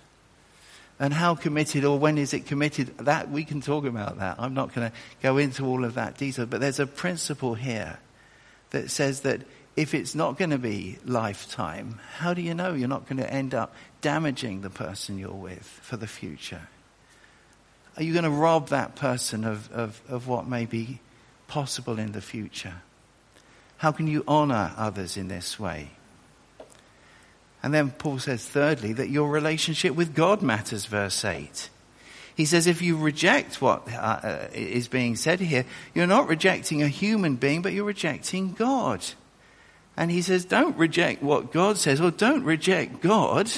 and 1.00 1.14
how 1.14 1.36
committed 1.36 1.84
or 1.84 2.00
when 2.00 2.18
is 2.18 2.34
it 2.34 2.46
committed? 2.46 2.98
That 3.00 3.30
we 3.30 3.44
can 3.44 3.62
talk 3.62 3.86
about 3.86 4.20
that. 4.20 4.38
I'm 4.40 4.54
not 4.54 4.74
going 4.74 4.90
to 4.90 4.96
go 5.22 5.38
into 5.38 5.66
all 5.66 5.84
of 5.84 5.96
that 5.96 6.18
detail 6.18 6.46
but 6.46 6.60
there's 6.60 6.80
a 6.80 6.88
principle 6.88 7.56
here 7.56 8.00
that 8.72 8.90
says 8.92 9.22
that 9.22 9.42
if 9.76 9.94
it's 9.94 10.16
not 10.16 10.38
going 10.38 10.52
to 10.52 10.58
be 10.58 10.98
lifetime 11.06 12.00
how 12.18 12.34
do 12.34 12.42
you 12.42 12.54
know 12.54 12.74
you're 12.74 12.88
not 12.88 13.08
going 13.08 13.18
to 13.18 13.32
end 13.32 13.54
up 13.54 13.74
damaging 14.02 14.62
the 14.62 14.70
person 14.70 15.18
you're 15.18 15.32
with 15.32 15.66
for 15.82 15.98
the 15.98 16.08
future? 16.08 16.68
Are 17.98 18.04
you 18.04 18.14
going 18.14 18.24
to 18.24 18.30
rob 18.30 18.70
that 18.70 18.96
person 18.96 19.46
of, 19.46 19.72
of, 19.72 20.02
of 20.10 20.28
what 20.28 20.48
may 20.48 20.66
be 20.66 21.00
possible 21.48 21.98
in 21.98 22.12
the 22.12 22.22
future? 22.22 22.82
How 23.78 23.92
can 23.92 24.08
you 24.08 24.24
honor 24.28 24.74
others 24.78 25.18
in 25.18 25.28
this 25.28 25.60
way 25.60 25.92
and 27.66 27.74
then 27.74 27.90
Paul 27.90 28.20
says, 28.20 28.48
thirdly, 28.48 28.94
that 28.94 29.10
your 29.10 29.28
relationship 29.28 29.96
with 29.96 30.14
God 30.14 30.44
matters, 30.44 30.86
verse 30.86 31.26
8. 31.26 31.72
He 32.36 32.46
says, 32.46 32.68
if 32.68 32.84
you 32.84 32.96
reject 32.96 33.60
what 33.60 33.92
uh, 33.92 34.20
uh, 34.22 34.48
is 34.54 34.88
being 34.88 35.16
said 35.16 35.40
here, 35.40 35.66
you're 35.96 36.06
not 36.06 36.28
rejecting 36.28 36.84
a 36.84 36.88
human 36.88 37.38
being, 37.38 37.64
but 37.64 37.74
you're 37.74 37.84
rejecting 37.84 38.52
God. 38.52 39.04
And 39.98 40.12
he 40.12 40.22
says, 40.22 40.46
don't 40.46 40.78
reject 40.78 41.24
what 41.24 41.52
God 41.52 41.78
says, 41.78 42.00
or 42.00 42.12
don't 42.12 42.44
reject 42.44 43.02
God, 43.02 43.52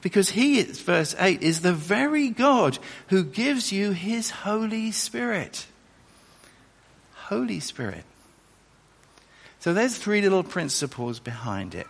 because 0.00 0.30
he, 0.30 0.62
verse 0.62 1.16
8, 1.18 1.42
is 1.42 1.62
the 1.62 1.72
very 1.72 2.28
God 2.28 2.78
who 3.08 3.24
gives 3.24 3.72
you 3.72 3.90
his 3.90 4.30
Holy 4.30 4.92
Spirit. 4.92 5.66
Holy 7.14 7.58
Spirit. 7.58 8.04
So 9.58 9.74
there's 9.74 9.98
three 9.98 10.20
little 10.20 10.44
principles 10.44 11.18
behind 11.18 11.74
it. 11.74 11.88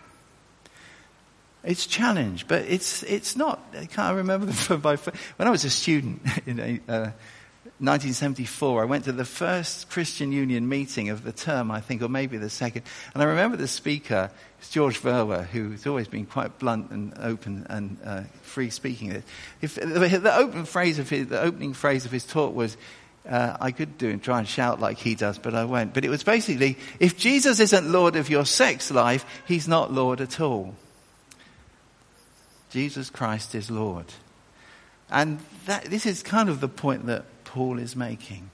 It's 1.62 1.86
challenge, 1.86 2.48
but 2.48 2.62
it's, 2.62 3.02
it's 3.02 3.36
not, 3.36 3.60
I 3.78 3.86
can't 3.86 4.16
remember 4.16 4.46
them 4.68 4.80
by, 4.80 4.96
when 4.96 5.48
I 5.48 5.50
was 5.50 5.64
a 5.64 5.70
student 5.70 6.22
in 6.46 6.80
uh, 6.88 7.12
1974, 7.80 8.82
I 8.82 8.84
went 8.84 9.04
to 9.04 9.12
the 9.12 9.24
first 9.24 9.88
Christian 9.88 10.32
Union 10.32 10.68
meeting 10.68 11.08
of 11.08 11.24
the 11.24 11.32
term, 11.32 11.70
I 11.70 11.80
think, 11.80 12.02
or 12.02 12.08
maybe 12.08 12.36
the 12.36 12.50
second. 12.50 12.82
And 13.14 13.22
I 13.22 13.26
remember 13.26 13.56
the 13.56 13.68
speaker, 13.68 14.30
it's 14.58 14.70
George 14.70 15.00
Verwer, 15.00 15.46
who's 15.46 15.86
always 15.86 16.06
been 16.06 16.26
quite 16.26 16.58
blunt 16.58 16.90
and 16.90 17.14
open 17.18 17.66
and 17.70 17.96
uh, 18.04 18.22
free 18.42 18.68
speaking. 18.68 19.22
If, 19.62 19.76
the, 19.76 20.34
open 20.34 20.66
phrase 20.66 20.98
of 20.98 21.08
his, 21.08 21.28
the 21.28 21.40
opening 21.40 21.72
phrase 21.72 22.04
of 22.04 22.10
his 22.10 22.26
talk 22.26 22.54
was, 22.54 22.76
uh, 23.28 23.56
I 23.60 23.70
could 23.70 23.96
do 23.96 24.10
and 24.10 24.22
try 24.22 24.38
and 24.38 24.48
shout 24.48 24.80
like 24.80 24.98
he 24.98 25.14
does, 25.14 25.38
but 25.38 25.54
I 25.54 25.64
won't. 25.64 25.92
But 25.92 26.04
it 26.04 26.10
was 26.10 26.22
basically, 26.22 26.78
if 26.98 27.16
Jesus 27.18 27.60
isn't 27.60 27.90
Lord 27.90 28.16
of 28.16 28.28
your 28.28 28.44
sex 28.44 28.90
life, 28.90 29.24
he's 29.46 29.68
not 29.68 29.92
Lord 29.92 30.20
at 30.20 30.40
all. 30.40 30.74
Jesus 32.70 33.10
Christ 33.10 33.54
is 33.54 33.70
Lord. 33.70 34.06
And 35.10 35.40
that, 35.66 35.84
this 35.84 36.06
is 36.06 36.22
kind 36.22 36.48
of 36.48 36.60
the 36.60 36.68
point 36.68 37.06
that 37.06 37.24
Paul 37.44 37.78
is 37.78 37.96
making. 37.96 38.50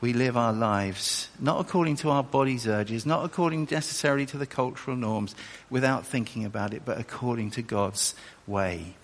We 0.00 0.12
live 0.14 0.36
our 0.36 0.52
lives 0.52 1.28
not 1.38 1.60
according 1.60 1.96
to 1.96 2.10
our 2.10 2.22
body's 2.22 2.66
urges, 2.66 3.04
not 3.04 3.24
according 3.24 3.68
necessarily 3.70 4.24
to 4.26 4.38
the 4.38 4.46
cultural 4.46 4.96
norms, 4.96 5.34
without 5.68 6.06
thinking 6.06 6.44
about 6.44 6.72
it, 6.72 6.82
but 6.84 6.98
according 6.98 7.50
to 7.52 7.62
God's 7.62 8.14
way. 8.46 8.94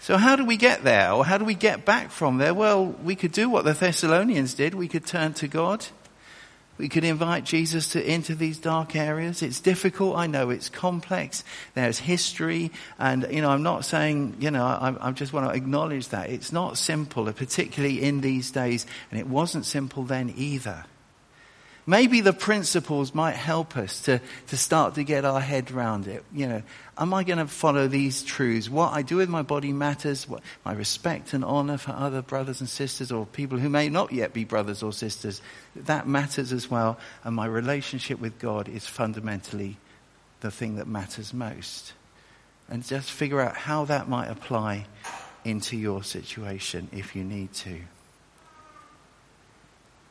So 0.00 0.16
how 0.16 0.34
do 0.34 0.44
we 0.44 0.56
get 0.56 0.82
there? 0.82 1.12
Or 1.12 1.24
how 1.24 1.36
do 1.36 1.44
we 1.44 1.54
get 1.54 1.84
back 1.84 2.10
from 2.10 2.38
there? 2.38 2.54
Well, 2.54 2.86
we 2.86 3.14
could 3.14 3.32
do 3.32 3.50
what 3.50 3.64
the 3.64 3.74
Thessalonians 3.74 4.54
did. 4.54 4.74
We 4.74 4.88
could 4.88 5.06
turn 5.06 5.34
to 5.34 5.46
God. 5.46 5.86
We 6.80 6.88
could 6.88 7.04
invite 7.04 7.44
Jesus 7.44 7.88
to 7.92 8.02
enter 8.02 8.34
these 8.34 8.56
dark 8.56 8.96
areas. 8.96 9.42
It's 9.42 9.60
difficult. 9.60 10.16
I 10.16 10.26
know 10.26 10.48
it's 10.48 10.70
complex. 10.70 11.44
There's 11.74 11.98
history. 11.98 12.72
And, 12.98 13.26
you 13.30 13.42
know, 13.42 13.50
I'm 13.50 13.62
not 13.62 13.84
saying, 13.84 14.36
you 14.40 14.50
know, 14.50 14.64
I, 14.64 14.96
I 14.98 15.12
just 15.12 15.34
want 15.34 15.46
to 15.46 15.54
acknowledge 15.54 16.08
that. 16.08 16.30
It's 16.30 16.52
not 16.52 16.78
simple, 16.78 17.30
particularly 17.34 18.02
in 18.02 18.22
these 18.22 18.50
days. 18.50 18.86
And 19.10 19.20
it 19.20 19.26
wasn't 19.26 19.66
simple 19.66 20.04
then 20.04 20.32
either. 20.38 20.86
Maybe 21.90 22.20
the 22.20 22.32
principles 22.32 23.16
might 23.16 23.34
help 23.34 23.76
us 23.76 24.02
to, 24.02 24.20
to 24.46 24.56
start 24.56 24.94
to 24.94 25.02
get 25.02 25.24
our 25.24 25.40
head 25.40 25.72
around 25.72 26.06
it. 26.06 26.22
You 26.32 26.46
know, 26.46 26.62
am 26.96 27.12
I 27.12 27.24
going 27.24 27.40
to 27.40 27.48
follow 27.48 27.88
these 27.88 28.22
truths? 28.22 28.70
What 28.70 28.92
I 28.92 29.02
do 29.02 29.16
with 29.16 29.28
my 29.28 29.42
body 29.42 29.72
matters. 29.72 30.28
What, 30.28 30.40
my 30.64 30.72
respect 30.72 31.32
and 31.32 31.44
honor 31.44 31.78
for 31.78 31.90
other 31.90 32.22
brothers 32.22 32.60
and 32.60 32.68
sisters 32.68 33.10
or 33.10 33.26
people 33.26 33.58
who 33.58 33.68
may 33.68 33.88
not 33.88 34.12
yet 34.12 34.32
be 34.32 34.44
brothers 34.44 34.84
or 34.84 34.92
sisters, 34.92 35.42
that 35.74 36.06
matters 36.06 36.52
as 36.52 36.70
well. 36.70 36.96
And 37.24 37.34
my 37.34 37.46
relationship 37.46 38.20
with 38.20 38.38
God 38.38 38.68
is 38.68 38.86
fundamentally 38.86 39.76
the 40.42 40.52
thing 40.52 40.76
that 40.76 40.86
matters 40.86 41.34
most. 41.34 41.94
And 42.68 42.86
just 42.86 43.10
figure 43.10 43.40
out 43.40 43.56
how 43.56 43.86
that 43.86 44.08
might 44.08 44.28
apply 44.28 44.86
into 45.44 45.76
your 45.76 46.04
situation 46.04 46.88
if 46.92 47.16
you 47.16 47.24
need 47.24 47.52
to. 47.54 47.80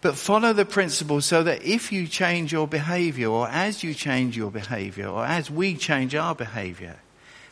But 0.02 0.16
follow 0.16 0.54
the 0.54 0.66
principle 0.66 1.20
so 1.22 1.44
that 1.44 1.64
if 1.64 1.92
you 1.92 2.08
change 2.08 2.54
your 2.54 2.68
behavior, 2.68 3.28
or 3.28 3.50
as 3.50 3.84
you 3.84 3.94
change 3.94 4.38
your 4.38 4.52
behavior, 4.52 5.08
or 5.08 5.26
as 5.26 5.52
we 5.52 5.76
change 5.76 6.16
our 6.16 6.34
behavior, 6.34 6.98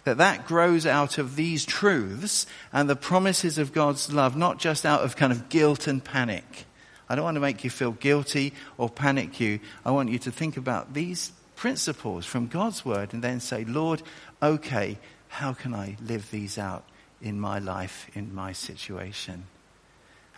that 0.06 0.18
that 0.20 0.48
grows 0.48 0.86
out 0.86 1.18
of 1.18 1.36
these 1.36 1.66
truths 1.66 2.48
and 2.72 2.90
the 2.90 2.96
promises 2.96 3.58
of 3.58 3.74
God's 3.74 4.14
love, 4.14 4.38
not 4.38 4.60
just 4.60 4.86
out 4.86 5.02
of 5.02 5.18
kind 5.18 5.34
of 5.34 5.50
guilt 5.50 5.88
and 5.88 6.02
panic. 6.02 6.66
I 7.10 7.16
don't 7.16 7.26
want 7.26 7.36
to 7.36 7.42
make 7.42 7.66
you 7.66 7.70
feel 7.70 7.92
guilty 7.92 8.54
or 8.78 8.90
panic 8.90 9.42
you. 9.42 9.60
I 9.86 9.92
want 9.92 10.10
you 10.10 10.20
to 10.20 10.32
think 10.32 10.56
about 10.56 10.94
these 10.94 11.34
principles 11.58 12.26
from 12.26 12.48
God's 12.48 12.86
word 12.86 13.14
and 13.14 13.22
then 13.22 13.42
say, 13.42 13.66
Lord, 13.66 14.02
okay, 14.42 14.98
how 15.28 15.52
can 15.52 15.74
I 15.74 15.98
live 16.02 16.32
these 16.32 16.58
out 16.58 16.86
in 17.22 17.40
my 17.40 17.60
life, 17.60 18.10
in 18.14 18.34
my 18.34 18.54
situation? 18.54 19.48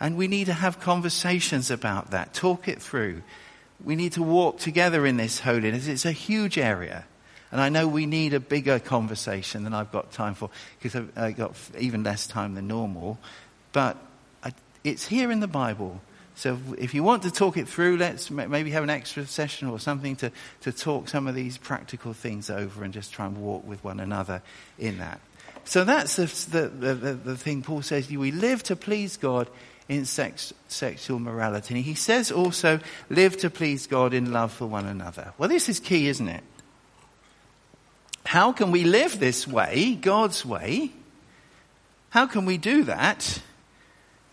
And 0.00 0.16
we 0.16 0.28
need 0.28 0.46
to 0.46 0.54
have 0.54 0.80
conversations 0.80 1.70
about 1.70 2.10
that, 2.12 2.32
talk 2.32 2.68
it 2.68 2.80
through. 2.80 3.22
We 3.84 3.96
need 3.96 4.12
to 4.12 4.22
walk 4.22 4.58
together 4.58 5.06
in 5.06 5.18
this 5.18 5.40
holiness. 5.40 5.86
It's 5.86 6.06
a 6.06 6.12
huge 6.12 6.58
area. 6.58 7.04
And 7.52 7.60
I 7.60 7.68
know 7.68 7.86
we 7.86 8.06
need 8.06 8.32
a 8.32 8.40
bigger 8.40 8.78
conversation 8.78 9.64
than 9.64 9.74
I've 9.74 9.92
got 9.92 10.12
time 10.12 10.34
for 10.34 10.50
because 10.80 11.08
I've 11.16 11.36
got 11.36 11.54
even 11.78 12.02
less 12.02 12.26
time 12.26 12.54
than 12.54 12.66
normal. 12.68 13.18
But 13.72 13.96
it's 14.84 15.06
here 15.06 15.30
in 15.30 15.40
the 15.40 15.48
Bible. 15.48 16.00
So 16.34 16.58
if 16.78 16.94
you 16.94 17.02
want 17.02 17.24
to 17.24 17.30
talk 17.30 17.56
it 17.56 17.68
through, 17.68 17.98
let's 17.98 18.30
maybe 18.30 18.70
have 18.70 18.82
an 18.82 18.90
extra 18.90 19.26
session 19.26 19.68
or 19.68 19.78
something 19.78 20.16
to, 20.16 20.32
to 20.62 20.72
talk 20.72 21.08
some 21.08 21.26
of 21.26 21.34
these 21.34 21.58
practical 21.58 22.14
things 22.14 22.48
over 22.48 22.82
and 22.82 22.94
just 22.94 23.12
try 23.12 23.26
and 23.26 23.36
walk 23.36 23.66
with 23.66 23.84
one 23.84 24.00
another 24.00 24.42
in 24.78 24.98
that. 24.98 25.20
So 25.64 25.84
that's 25.84 26.16
the, 26.16 26.68
the, 26.68 26.94
the, 26.94 27.14
the 27.14 27.36
thing 27.36 27.62
Paul 27.62 27.82
says. 27.82 28.10
We 28.10 28.30
live 28.30 28.62
to 28.64 28.76
please 28.76 29.18
God 29.18 29.48
in 29.90 30.04
sex, 30.04 30.54
sexual 30.68 31.18
morality. 31.18 31.82
He 31.82 31.94
says 31.94 32.30
also, 32.30 32.78
live 33.08 33.36
to 33.38 33.50
please 33.50 33.88
God 33.88 34.14
in 34.14 34.32
love 34.32 34.52
for 34.52 34.64
one 34.64 34.86
another. 34.86 35.34
Well, 35.36 35.48
this 35.48 35.68
is 35.68 35.80
key, 35.80 36.06
isn't 36.06 36.28
it? 36.28 36.44
How 38.24 38.52
can 38.52 38.70
we 38.70 38.84
live 38.84 39.18
this 39.18 39.48
way, 39.48 39.96
God's 40.00 40.46
way? 40.46 40.92
How 42.10 42.26
can 42.26 42.46
we 42.46 42.56
do 42.56 42.84
that? 42.84 43.42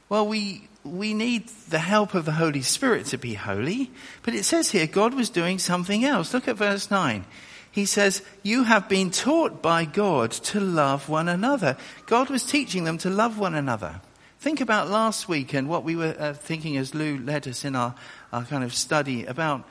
Well, 0.09 0.27
we, 0.27 0.67
we 0.83 1.15
need 1.15 1.47
the 1.69 1.79
help 1.79 2.13
of 2.13 2.25
the 2.25 2.33
Holy 2.33 2.61
Spirit 2.61 3.07
to 3.07 3.17
be 3.17 3.33
holy. 3.33 3.89
But 4.21 4.35
it 4.35 4.45
says 4.45 4.69
here, 4.69 4.85
God 4.85 5.15
was 5.15 5.31
doing 5.31 5.57
something 5.57 6.05
else. 6.05 6.35
Look 6.35 6.47
at 6.47 6.57
verse 6.57 6.91
9. 6.91 7.25
He 7.71 7.85
says, 7.85 8.21
You 8.43 8.61
have 8.63 8.87
been 8.87 9.09
taught 9.09 9.63
by 9.63 9.85
God 9.85 10.29
to 10.31 10.59
love 10.59 11.09
one 11.09 11.27
another. 11.27 11.77
God 12.05 12.29
was 12.29 12.43
teaching 12.43 12.83
them 12.83 12.99
to 12.99 13.09
love 13.09 13.39
one 13.39 13.55
another. 13.55 14.01
Think 14.47 14.61
about 14.61 14.89
last 14.89 15.27
week 15.27 15.53
and 15.53 15.67
what 15.67 15.83
we 15.83 15.97
were 15.97 16.15
uh, 16.17 16.31
thinking 16.31 16.77
as 16.77 16.95
Lou 16.95 17.17
led 17.17 17.49
us 17.49 17.65
in 17.65 17.75
our, 17.75 17.93
our 18.31 18.45
kind 18.45 18.63
of 18.63 18.73
study 18.73 19.25
about 19.25 19.67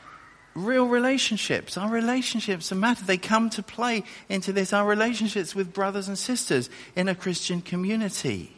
real 0.54 0.86
relationships. 0.86 1.78
Our 1.78 1.88
relationships 1.88 2.70
matter. 2.72 3.02
They 3.02 3.16
come 3.16 3.48
to 3.48 3.62
play 3.62 4.04
into 4.28 4.52
this. 4.52 4.74
Our 4.74 4.86
relationships 4.86 5.54
with 5.54 5.72
brothers 5.72 6.08
and 6.08 6.18
sisters 6.18 6.68
in 6.94 7.08
a 7.08 7.14
Christian 7.14 7.62
community. 7.62 8.54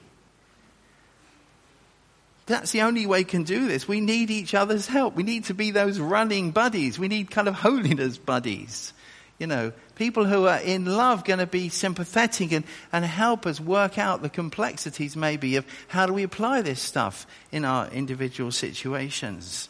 That's 2.46 2.72
the 2.72 2.82
only 2.82 3.06
way 3.06 3.20
we 3.20 3.24
can 3.24 3.44
do 3.44 3.68
this. 3.68 3.86
We 3.86 4.00
need 4.00 4.28
each 4.32 4.54
other's 4.54 4.88
help. 4.88 5.14
We 5.14 5.22
need 5.22 5.44
to 5.44 5.54
be 5.54 5.70
those 5.70 6.00
running 6.00 6.50
buddies. 6.50 6.98
We 6.98 7.06
need 7.06 7.30
kind 7.30 7.46
of 7.46 7.54
holiness 7.54 8.18
buddies. 8.18 8.92
You 9.38 9.46
know, 9.46 9.72
people 9.94 10.24
who 10.24 10.46
are 10.46 10.58
in 10.58 10.84
love 10.84 11.24
going 11.24 11.38
to 11.38 11.46
be 11.46 11.68
sympathetic 11.68 12.50
and, 12.50 12.64
and 12.92 13.04
help 13.04 13.46
us 13.46 13.60
work 13.60 13.96
out 13.96 14.20
the 14.20 14.28
complexities 14.28 15.16
maybe 15.16 15.54
of 15.54 15.64
how 15.86 16.06
do 16.06 16.12
we 16.12 16.24
apply 16.24 16.62
this 16.62 16.80
stuff 16.80 17.24
in 17.52 17.64
our 17.64 17.88
individual 17.90 18.50
situations. 18.50 19.68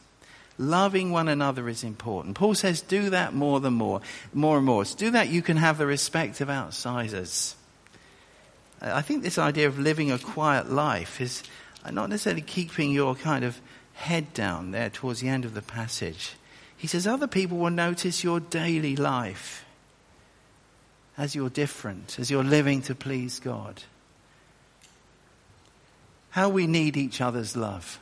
Loving 0.56 1.12
one 1.12 1.28
another 1.28 1.68
is 1.68 1.84
important. 1.84 2.34
Paul 2.34 2.54
says, 2.54 2.80
do 2.80 3.10
that 3.10 3.34
more 3.34 3.60
than 3.60 3.74
more, 3.74 4.00
more 4.32 4.56
and 4.56 4.66
more. 4.66 4.84
To 4.84 4.96
do 4.96 5.10
that, 5.10 5.28
you 5.28 5.42
can 5.42 5.58
have 5.58 5.76
the 5.78 5.86
respect 5.86 6.40
of 6.40 6.48
outsiders. 6.48 7.54
I 8.80 9.02
think 9.02 9.22
this 9.22 9.38
idea 9.38 9.68
of 9.68 9.78
living 9.78 10.10
a 10.10 10.18
quiet 10.18 10.70
life 10.70 11.20
is 11.20 11.42
not 11.90 12.08
necessarily 12.08 12.42
keeping 12.42 12.90
your 12.90 13.14
kind 13.14 13.44
of 13.44 13.60
head 13.94 14.32
down 14.32 14.70
there 14.70 14.88
towards 14.88 15.20
the 15.20 15.28
end 15.28 15.44
of 15.44 15.54
the 15.54 15.62
passage. 15.62 16.32
He 16.78 16.86
says 16.86 17.06
other 17.08 17.26
people 17.26 17.58
will 17.58 17.70
notice 17.70 18.22
your 18.22 18.38
daily 18.38 18.94
life 18.94 19.66
as 21.18 21.34
you're 21.34 21.50
different, 21.50 22.18
as 22.20 22.30
you're 22.30 22.44
living 22.44 22.82
to 22.82 22.94
please 22.94 23.40
God. 23.40 23.82
How 26.30 26.48
we 26.48 26.68
need 26.68 26.96
each 26.96 27.20
other's 27.20 27.56
love. 27.56 27.98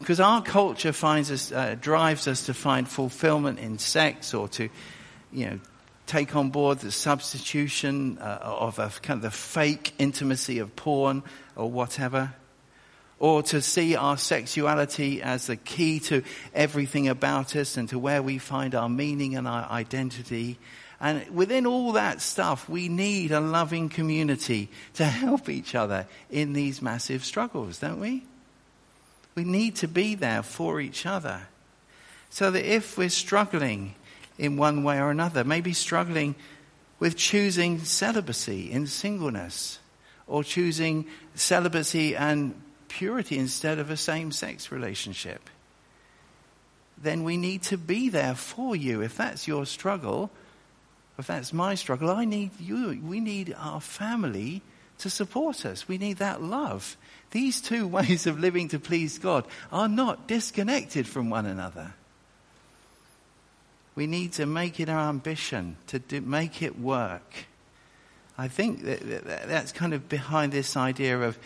Because 0.00 0.18
our 0.18 0.42
culture 0.42 0.92
finds 0.92 1.30
us, 1.30 1.52
uh, 1.52 1.76
drives 1.80 2.26
us 2.26 2.46
to 2.46 2.54
find 2.54 2.88
fulfillment 2.88 3.60
in 3.60 3.78
sex 3.78 4.34
or 4.34 4.48
to, 4.48 4.68
you 5.32 5.46
know, 5.46 5.60
take 6.08 6.34
on 6.34 6.50
board 6.50 6.80
the 6.80 6.90
substitution 6.90 8.18
uh, 8.18 8.38
of 8.42 8.80
a 8.80 8.88
kind 9.02 9.18
of 9.18 9.22
the 9.22 9.30
fake 9.30 9.92
intimacy 10.00 10.58
of 10.58 10.74
porn 10.74 11.22
or 11.54 11.70
whatever 11.70 12.34
or 13.22 13.40
to 13.40 13.62
see 13.62 13.94
our 13.94 14.16
sexuality 14.16 15.22
as 15.22 15.46
the 15.46 15.54
key 15.54 16.00
to 16.00 16.24
everything 16.52 17.06
about 17.06 17.54
us 17.54 17.76
and 17.76 17.88
to 17.88 17.96
where 17.96 18.20
we 18.20 18.36
find 18.36 18.74
our 18.74 18.88
meaning 18.88 19.36
and 19.36 19.46
our 19.46 19.64
identity. 19.70 20.58
And 21.00 21.30
within 21.30 21.64
all 21.64 21.92
that 21.92 22.20
stuff, 22.20 22.68
we 22.68 22.88
need 22.88 23.30
a 23.30 23.38
loving 23.38 23.88
community 23.90 24.70
to 24.94 25.04
help 25.04 25.48
each 25.48 25.76
other 25.76 26.08
in 26.30 26.52
these 26.52 26.82
massive 26.82 27.24
struggles, 27.24 27.78
don't 27.78 28.00
we? 28.00 28.24
We 29.36 29.44
need 29.44 29.76
to 29.76 29.86
be 29.86 30.16
there 30.16 30.42
for 30.42 30.80
each 30.80 31.06
other. 31.06 31.42
So 32.28 32.50
that 32.50 32.64
if 32.64 32.98
we're 32.98 33.08
struggling 33.08 33.94
in 34.36 34.56
one 34.56 34.82
way 34.82 34.98
or 34.98 35.12
another, 35.12 35.44
maybe 35.44 35.74
struggling 35.74 36.34
with 36.98 37.16
choosing 37.16 37.84
celibacy 37.84 38.72
in 38.72 38.88
singleness, 38.88 39.78
or 40.26 40.42
choosing 40.42 41.06
celibacy 41.36 42.16
and 42.16 42.60
purity 42.98 43.38
instead 43.38 43.78
of 43.78 43.90
a 43.90 43.96
same 43.96 44.30
sex 44.30 44.70
relationship, 44.70 45.48
then 46.98 47.24
we 47.24 47.36
need 47.36 47.62
to 47.62 47.78
be 47.78 48.08
there 48.08 48.34
for 48.34 48.76
you. 48.76 49.00
If 49.00 49.16
that's 49.16 49.48
your 49.48 49.66
struggle, 49.66 50.30
if 51.18 51.26
that's 51.26 51.52
my 51.52 51.74
struggle, 51.74 52.10
I 52.10 52.24
need 52.24 52.50
you. 52.60 53.00
We 53.02 53.20
need 53.20 53.54
our 53.58 53.80
family 53.80 54.62
to 54.98 55.10
support 55.10 55.64
us. 55.64 55.88
We 55.88 55.98
need 55.98 56.18
that 56.18 56.42
love. 56.42 56.96
These 57.30 57.60
two 57.60 57.86
ways 57.98 58.26
of 58.26 58.38
living 58.38 58.68
to 58.68 58.78
please 58.78 59.18
God 59.18 59.46
are 59.72 59.88
not 59.88 60.28
disconnected 60.28 61.06
from 61.06 61.30
one 61.30 61.46
another. 61.46 61.94
We 63.94 64.06
need 64.06 64.32
to 64.34 64.46
make 64.46 64.80
it 64.80 64.88
our 64.88 65.08
ambition 65.08 65.76
to 65.88 65.98
do, 65.98 66.20
make 66.20 66.62
it 66.62 66.78
work. 66.78 67.46
I 68.38 68.48
think 68.48 68.84
that, 68.84 69.00
that, 69.00 69.48
that's 69.48 69.72
kind 69.72 69.92
of 69.92 70.08
behind 70.08 70.52
this 70.52 70.76
idea 70.76 71.20
of 71.20 71.38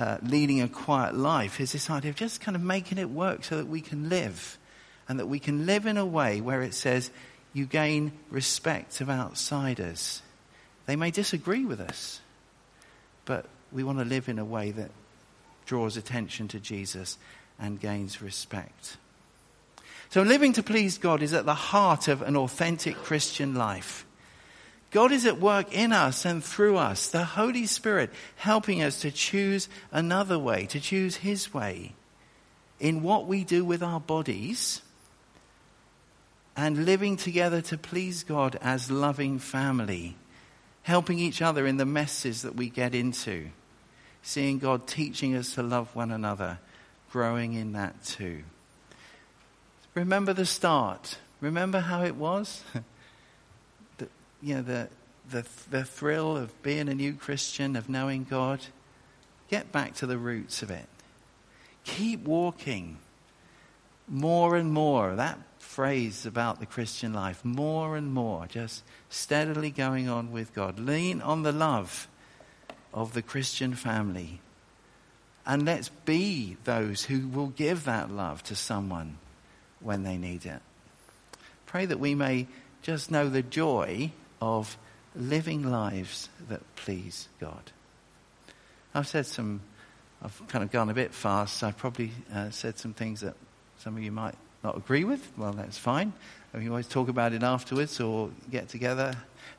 uh, 0.00 0.16
leading 0.22 0.62
a 0.62 0.68
quiet 0.68 1.14
life 1.14 1.60
is 1.60 1.72
this 1.72 1.90
idea 1.90 2.10
of 2.10 2.16
just 2.16 2.40
kind 2.40 2.56
of 2.56 2.62
making 2.62 2.96
it 2.96 3.10
work 3.10 3.44
so 3.44 3.58
that 3.58 3.66
we 3.66 3.82
can 3.82 4.08
live. 4.08 4.56
And 5.06 5.18
that 5.18 5.26
we 5.26 5.38
can 5.38 5.66
live 5.66 5.84
in 5.84 5.98
a 5.98 6.06
way 6.06 6.40
where 6.40 6.62
it 6.62 6.72
says 6.72 7.10
you 7.52 7.66
gain 7.66 8.12
respect 8.30 9.02
of 9.02 9.10
outsiders. 9.10 10.22
They 10.86 10.96
may 10.96 11.10
disagree 11.10 11.66
with 11.66 11.80
us, 11.80 12.22
but 13.26 13.44
we 13.70 13.84
want 13.84 13.98
to 13.98 14.06
live 14.06 14.30
in 14.30 14.38
a 14.38 14.44
way 14.44 14.70
that 14.70 14.90
draws 15.66 15.98
attention 15.98 16.48
to 16.48 16.60
Jesus 16.60 17.18
and 17.58 17.78
gains 17.78 18.22
respect. 18.22 18.96
So 20.08 20.22
living 20.22 20.54
to 20.54 20.62
please 20.62 20.96
God 20.96 21.20
is 21.20 21.34
at 21.34 21.44
the 21.44 21.52
heart 21.52 22.08
of 22.08 22.22
an 22.22 22.38
authentic 22.38 22.96
Christian 22.96 23.54
life. 23.54 24.06
God 24.90 25.12
is 25.12 25.24
at 25.24 25.40
work 25.40 25.72
in 25.72 25.92
us 25.92 26.24
and 26.24 26.42
through 26.42 26.76
us, 26.76 27.08
the 27.08 27.24
Holy 27.24 27.66
Spirit 27.66 28.10
helping 28.36 28.82
us 28.82 29.00
to 29.02 29.10
choose 29.10 29.68
another 29.92 30.38
way, 30.38 30.66
to 30.66 30.80
choose 30.80 31.16
His 31.16 31.54
way 31.54 31.94
in 32.80 33.02
what 33.02 33.26
we 33.26 33.44
do 33.44 33.64
with 33.64 33.82
our 33.82 34.00
bodies 34.00 34.82
and 36.56 36.84
living 36.84 37.16
together 37.16 37.60
to 37.62 37.78
please 37.78 38.24
God 38.24 38.58
as 38.60 38.90
loving 38.90 39.38
family, 39.38 40.16
helping 40.82 41.18
each 41.18 41.40
other 41.40 41.66
in 41.66 41.76
the 41.76 41.86
messes 41.86 42.42
that 42.42 42.56
we 42.56 42.68
get 42.68 42.94
into, 42.94 43.50
seeing 44.22 44.58
God 44.58 44.86
teaching 44.86 45.36
us 45.36 45.54
to 45.54 45.62
love 45.62 45.94
one 45.94 46.10
another, 46.10 46.58
growing 47.12 47.52
in 47.52 47.72
that 47.72 48.04
too. 48.04 48.42
Remember 49.94 50.32
the 50.32 50.46
start. 50.46 51.18
Remember 51.40 51.80
how 51.80 52.02
it 52.02 52.16
was? 52.16 52.64
you 54.42 54.56
know, 54.56 54.62
the, 54.62 54.88
the, 55.30 55.46
the 55.70 55.84
thrill 55.84 56.36
of 56.36 56.62
being 56.62 56.88
a 56.88 56.94
new 56.94 57.12
Christian, 57.14 57.76
of 57.76 57.88
knowing 57.88 58.24
God, 58.28 58.60
get 59.48 59.72
back 59.72 59.94
to 59.96 60.06
the 60.06 60.18
roots 60.18 60.62
of 60.62 60.70
it. 60.70 60.86
Keep 61.84 62.24
walking 62.24 62.98
more 64.08 64.56
and 64.56 64.72
more. 64.72 65.14
That 65.14 65.38
phrase 65.58 66.26
about 66.26 66.58
the 66.58 66.66
Christian 66.66 67.12
life, 67.12 67.44
more 67.44 67.96
and 67.96 68.12
more, 68.12 68.46
just 68.46 68.82
steadily 69.08 69.70
going 69.70 70.08
on 70.08 70.32
with 70.32 70.54
God. 70.54 70.78
Lean 70.78 71.20
on 71.22 71.42
the 71.42 71.52
love 71.52 72.08
of 72.92 73.12
the 73.12 73.22
Christian 73.22 73.74
family. 73.74 74.40
And 75.46 75.64
let's 75.64 75.88
be 75.88 76.56
those 76.64 77.04
who 77.04 77.28
will 77.28 77.48
give 77.48 77.84
that 77.84 78.10
love 78.10 78.42
to 78.44 78.56
someone 78.56 79.16
when 79.80 80.02
they 80.02 80.16
need 80.16 80.44
it. 80.44 80.60
Pray 81.66 81.86
that 81.86 82.00
we 82.00 82.14
may 82.14 82.46
just 82.82 83.10
know 83.10 83.28
the 83.28 83.42
joy 83.42 84.10
of 84.40 84.76
living 85.14 85.70
lives 85.70 86.28
that 86.48 86.60
please 86.76 87.28
God. 87.40 87.72
I've 88.94 89.06
said 89.06 89.26
some, 89.26 89.60
I've 90.22 90.46
kind 90.48 90.64
of 90.64 90.70
gone 90.70 90.90
a 90.90 90.94
bit 90.94 91.14
fast. 91.14 91.62
I 91.62 91.72
probably 91.72 92.12
uh, 92.34 92.50
said 92.50 92.78
some 92.78 92.94
things 92.94 93.20
that 93.20 93.34
some 93.78 93.96
of 93.96 94.02
you 94.02 94.12
might 94.12 94.34
not 94.62 94.76
agree 94.76 95.04
with. 95.04 95.30
Well, 95.36 95.52
that's 95.52 95.78
fine. 95.78 96.12
We 96.52 96.60
can 96.60 96.68
always 96.70 96.88
talk 96.88 97.08
about 97.08 97.32
it 97.32 97.42
afterwards 97.42 98.00
or 98.00 98.30
get 98.50 98.68
together 98.68 99.14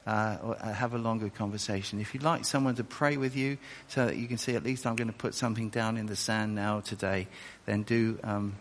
uh, 0.06 0.38
or 0.44 0.58
uh, 0.60 0.74
have 0.74 0.94
a 0.94 0.98
longer 0.98 1.30
conversation. 1.30 2.02
If 2.02 2.13
you'd 2.13 2.24
like 2.24 2.44
someone 2.44 2.76
to 2.76 2.84
pray 2.84 3.17
with 3.17 3.36
you 3.36 3.58
so 3.88 4.06
that 4.06 4.17
you 4.17 4.28
can 4.28 4.38
see 4.38 4.56
at 4.56 4.63
least 4.63 4.86
I'm 4.86 4.96
going 4.96 5.08
to 5.08 5.17
put 5.17 5.34
something 5.34 5.70
down 5.70 5.98
in 5.98 6.06
the 6.06 6.15
sand 6.15 6.54
now 6.54 6.82
today, 6.82 7.28
then 7.65 7.84
do 7.84 8.20
um, 8.24 8.56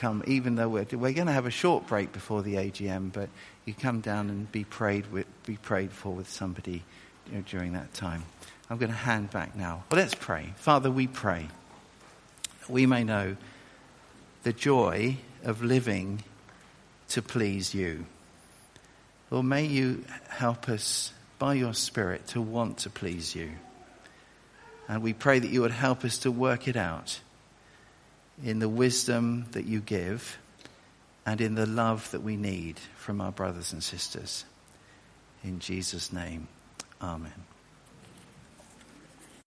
come, 0.00 0.22
even 0.26 0.54
though 0.54 0.68
we're, 0.68 0.86
we're 0.92 1.12
going 1.12 1.26
to 1.26 1.32
have 1.32 1.46
a 1.46 1.50
short 1.50 1.86
break 1.86 2.12
before 2.12 2.42
the 2.42 2.54
AGM, 2.54 3.12
but 3.12 3.28
you 3.64 3.74
come 3.74 4.00
down 4.00 4.30
and 4.30 4.50
be 4.50 4.64
prayed, 4.64 5.10
with, 5.12 5.26
be 5.44 5.56
prayed 5.56 5.92
for 5.92 6.12
with 6.12 6.28
somebody 6.28 6.82
you 7.30 7.36
know, 7.36 7.44
during 7.48 7.72
that 7.74 7.92
time. 7.94 8.24
I'm 8.70 8.78
going 8.78 8.90
to 8.90 8.96
hand 8.96 9.30
back 9.30 9.56
now. 9.56 9.84
Well, 9.90 10.00
let's 10.00 10.14
pray. 10.14 10.52
Father, 10.56 10.90
we 10.90 11.06
pray 11.06 11.48
we 12.68 12.86
may 12.86 13.02
know 13.02 13.36
the 14.42 14.52
joy 14.52 15.16
of 15.42 15.62
living 15.62 16.22
to 17.08 17.22
please 17.22 17.74
you. 17.74 18.04
Lord, 19.30 19.46
may 19.46 19.64
you 19.64 20.04
help 20.28 20.68
us 20.68 21.12
by 21.38 21.54
your 21.54 21.74
Spirit 21.74 22.26
to 22.28 22.40
want 22.40 22.78
to 22.78 22.90
please 22.90 23.34
you. 23.34 23.50
And 24.88 25.02
we 25.02 25.12
pray 25.12 25.38
that 25.38 25.50
you 25.50 25.62
would 25.62 25.70
help 25.70 26.04
us 26.04 26.18
to 26.18 26.30
work 26.30 26.68
it 26.68 26.76
out 26.76 27.20
in 28.44 28.58
the 28.58 28.68
wisdom 28.68 29.46
that 29.52 29.64
you 29.64 29.80
give 29.80 30.38
and 31.26 31.40
in 31.40 31.54
the 31.54 31.66
love 31.66 32.10
that 32.12 32.22
we 32.22 32.36
need 32.36 32.78
from 32.96 33.20
our 33.20 33.32
brothers 33.32 33.72
and 33.72 33.82
sisters. 33.82 34.44
In 35.44 35.58
Jesus' 35.58 36.12
name, 36.12 36.48
amen. 37.02 37.32